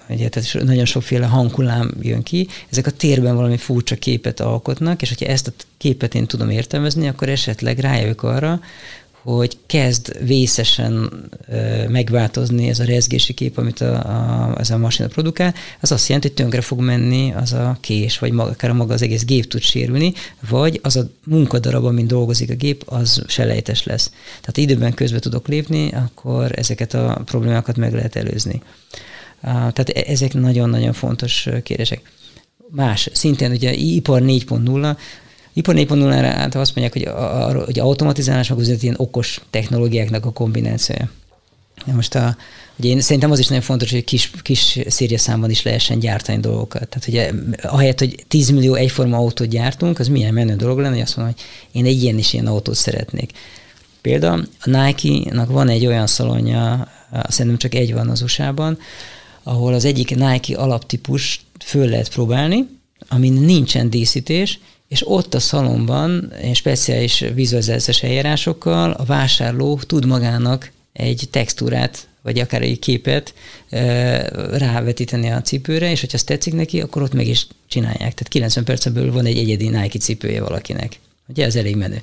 [0.09, 5.09] ugye, tehát nagyon sokféle hanghullám jön ki, ezek a térben valami furcsa képet alkotnak, és
[5.09, 8.61] hogyha ezt a képet én tudom értelmezni, akkor esetleg rájövök arra,
[9.35, 11.09] hogy kezd vészesen
[11.87, 16.27] megváltozni ez a rezgési kép, amit a, a, ez a masina produkál, az azt jelenti,
[16.27, 19.61] hogy tönkre fog menni az a kés, vagy maga, akár maga az egész gép tud
[19.61, 20.13] sérülni,
[20.49, 24.11] vagy az a munkadarab, amin dolgozik a gép, az selejtes lesz.
[24.39, 28.61] Tehát időben közbe tudok lépni, akkor ezeket a problémákat meg lehet előzni.
[29.41, 32.11] Tehát e-, ezek nagyon-nagyon fontos kérdések.
[32.71, 34.97] Más, szintén ugye ipar 4.0,
[35.59, 41.09] ipar 4.0-ra azt mondják, hogy, a, a, hogy automatizálás, meg ilyen okos technológiáknak a kombinációja.
[41.85, 42.37] Most a,
[42.75, 44.79] ugye én szerintem az is nagyon fontos, hogy kis, kis
[45.15, 46.87] számban is lehessen gyártani dolgokat.
[46.87, 47.31] Tehát ugye
[47.61, 51.35] ahelyett, hogy 10 millió egyforma autót gyártunk, az milyen menő dolog lenne, hogy azt mondom,
[51.35, 53.31] hogy én egy ilyen is ilyen autót szeretnék.
[54.01, 56.87] Például a Nike-nak van egy olyan szalonja,
[57.27, 58.77] szerintem csak egy van az USA-ban,
[59.43, 62.67] ahol az egyik Nike alaptípus föl lehet próbálni,
[63.07, 71.27] amin nincsen díszítés, és ott a szalomban speciális vizualizációs eljárásokkal a vásárló tud magának egy
[71.31, 73.33] textúrát, vagy akár egy képet
[74.51, 77.97] rávetíteni a cipőre, és hogyha azt tetszik neki, akkor ott meg is csinálják.
[77.97, 80.99] Tehát 90 percből van egy egyedi Nike cipője valakinek.
[81.27, 82.01] Ugye ez elég menő.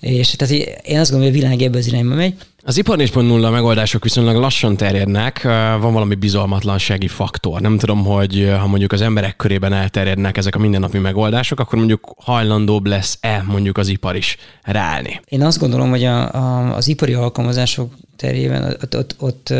[0.00, 2.34] És tehát én azt gondolom, hogy a világ ebbe az irányba megy.
[2.62, 5.42] Az ipar 4.0 megoldások viszonylag lassan terjednek,
[5.80, 7.60] van valami bizalmatlansági faktor.
[7.60, 12.14] Nem tudom, hogy ha mondjuk az emberek körében elterjednek ezek a mindennapi megoldások, akkor mondjuk
[12.16, 15.20] hajlandóbb lesz-e mondjuk az ipar is ráállni?
[15.28, 19.52] Én azt gondolom, hogy a, a, az ipari alkalmazások terében ott, ott, ott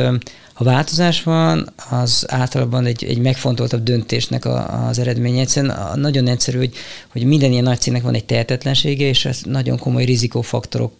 [0.59, 5.41] ha változás van, az általában egy, egy megfontoltabb döntésnek a, az eredménye.
[5.41, 6.73] Egyszerűen nagyon egyszerű, hogy,
[7.09, 10.93] hogy minden ilyen nagy cégnek van egy tehetetlensége, és ez nagyon komoly rizikófaktorok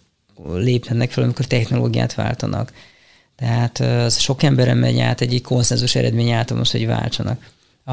[0.53, 2.73] léphetnek fel, amikor technológiát váltanak.
[3.35, 7.51] Tehát az sok emberen megy át egy konszenzus eredmény által hogy váltsanak.
[7.83, 7.91] A,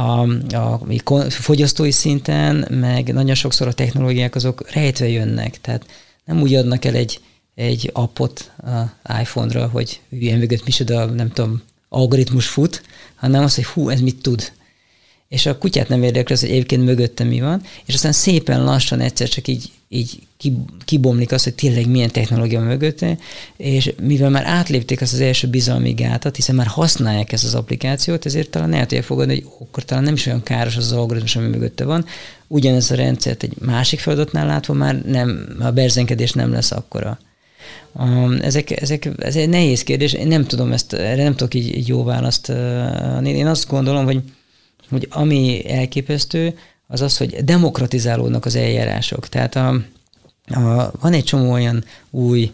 [0.54, 5.86] a, a fogyasztói szinten, meg nagyon sokszor a technológiák azok rejtve jönnek, tehát
[6.24, 7.20] nem úgy adnak el egy,
[7.54, 12.82] egy appot a iPhone-ra, hogy ilyen mögött micsoda, nem tudom, algoritmus fut,
[13.14, 14.52] hanem az, hogy hú, ez mit tud.
[15.28, 19.00] És a kutyát nem érdekli az, hogy egyébként mögötte mi van, és aztán szépen lassan
[19.00, 20.18] egyszer csak így, így
[20.84, 23.18] kibomlik az, hogy tényleg milyen technológia mögötte,
[23.56, 28.26] és mivel már átlépték azt az első bizalmi gátat, hiszen már használják ezt az applikációt,
[28.26, 31.36] ezért talán el tudják fogadni, hogy akkor talán nem is olyan káros az, az algoritmus,
[31.36, 32.04] ami mögötte van.
[32.46, 37.18] Ugyanez a rendszert egy másik feladatnál látva már nem, a berzenkedés nem lesz akkora.
[37.92, 41.76] Um, ezek, ezek, ez egy nehéz kérdés, én nem tudom ezt, erre nem tudok így,
[41.76, 43.30] így jó választ adni.
[43.30, 44.22] Én azt gondolom, hogy,
[44.90, 49.28] hogy ami elképesztő, az az, hogy demokratizálódnak az eljárások.
[49.28, 49.68] Tehát a,
[50.46, 52.52] a, van egy csomó olyan új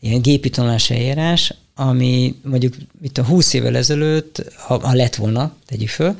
[0.00, 5.54] ilyen gépi tanulás eljárás, ami mondjuk itt a 20 évvel ezelőtt, ha, ha lett volna,
[5.66, 6.16] tegyük föl,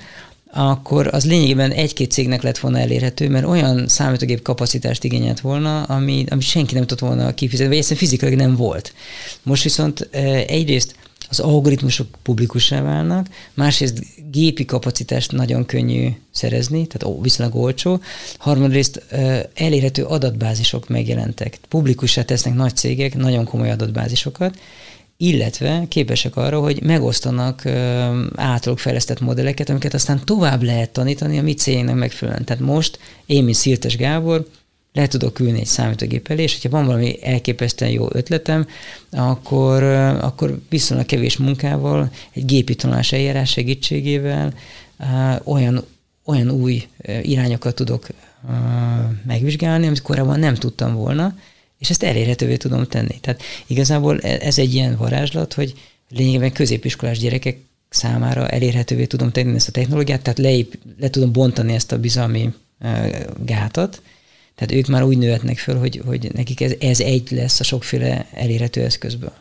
[0.54, 6.24] akkor az lényegében egy-két cégnek lett volna elérhető, mert olyan számítógép kapacitást igényelt volna, ami,
[6.28, 8.94] ami senki nem tudott volna kifizetni, vagy egyszerűen fizikailag nem volt.
[9.42, 10.08] Most viszont
[10.46, 10.94] egyrészt
[11.32, 18.00] az algoritmusok publikussá válnak, másrészt gépi kapacitást nagyon könnyű szerezni, tehát viszonylag olcsó,
[18.38, 19.02] harmadrészt
[19.54, 21.58] elérhető adatbázisok megjelentek.
[21.68, 24.58] Publikussá tesznek nagy cégek nagyon komoly adatbázisokat,
[25.16, 27.66] illetve képesek arra, hogy megosztanak
[28.34, 32.44] általuk fejlesztett modelleket, amiket aztán tovább lehet tanítani a mi cégnek megfelelően.
[32.44, 34.46] Tehát most én, mint Szirtes Gábor,
[34.92, 38.66] le tudok ülni egy számítógép elé, és hogyha van valami elképesztően jó ötletem,
[39.10, 44.54] akkor, akkor viszonylag kevés munkával, egy gépi tanulás eljárás segítségével
[45.44, 45.84] olyan,
[46.24, 46.88] olyan új
[47.22, 48.06] irányokat tudok
[49.26, 51.34] megvizsgálni, amit korábban nem tudtam volna,
[51.78, 53.20] és ezt elérhetővé tudom tenni.
[53.20, 55.74] Tehát igazából e, ez egy ilyen varázslat, hogy
[56.08, 60.64] lényegében középiskolás gyerekek számára elérhetővé tudom tenni ezt a technológiát, tehát le,
[60.98, 62.52] le tudom bontani ezt a bizalmi
[63.44, 64.02] gátat,
[64.66, 68.26] tehát ők már úgy nőhetnek föl, hogy, hogy nekik ez, ez egy lesz a sokféle
[68.34, 69.32] elérhető eszközből.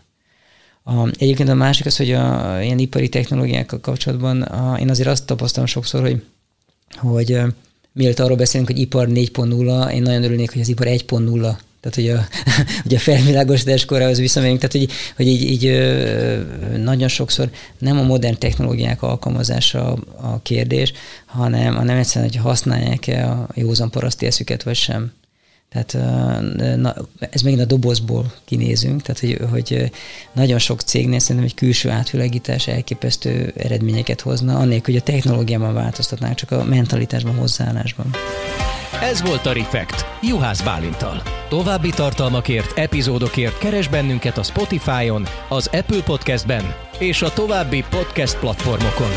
[0.84, 5.26] A, egyébként a másik az, hogy a ilyen ipari technológiákkal kapcsolatban a, én azért azt
[5.26, 6.24] tapasztalom sokszor, hogy,
[6.96, 7.42] hogy
[7.94, 12.10] mielőtt arról beszélünk, hogy ipar 4.0, én nagyon örülnék, hogy az ipar 1.0 tehát, hogy
[12.10, 12.28] a,
[12.86, 15.64] ugye a felvilágosodás korához visszamegyünk, tehát, hogy, hogy így, így
[16.78, 20.94] nagyon sokszor nem a modern technológiák alkalmazása a kérdés,
[21.26, 25.12] hanem, hanem egyszerűen, hogy használják-e a józan paraszti eszüket, vagy sem.
[25.74, 25.98] Tehát
[26.78, 29.92] na, ez megint a dobozból kinézünk, tehát hogy, hogy
[30.34, 36.36] nagyon sok cégnél szerintem egy külső átvilágítás elképesztő eredményeket hozna, annélkül, hogy a technológiában változtatnánk,
[36.36, 38.06] csak a mentalitásban, hozzáállásban.
[39.02, 41.22] Ez volt a Refekt, Juhász Bálintal.
[41.50, 49.12] További tartalmakért, epizódokért keres bennünket a Spotify-on, az Apple Podcast-ben és a további podcast platformokon.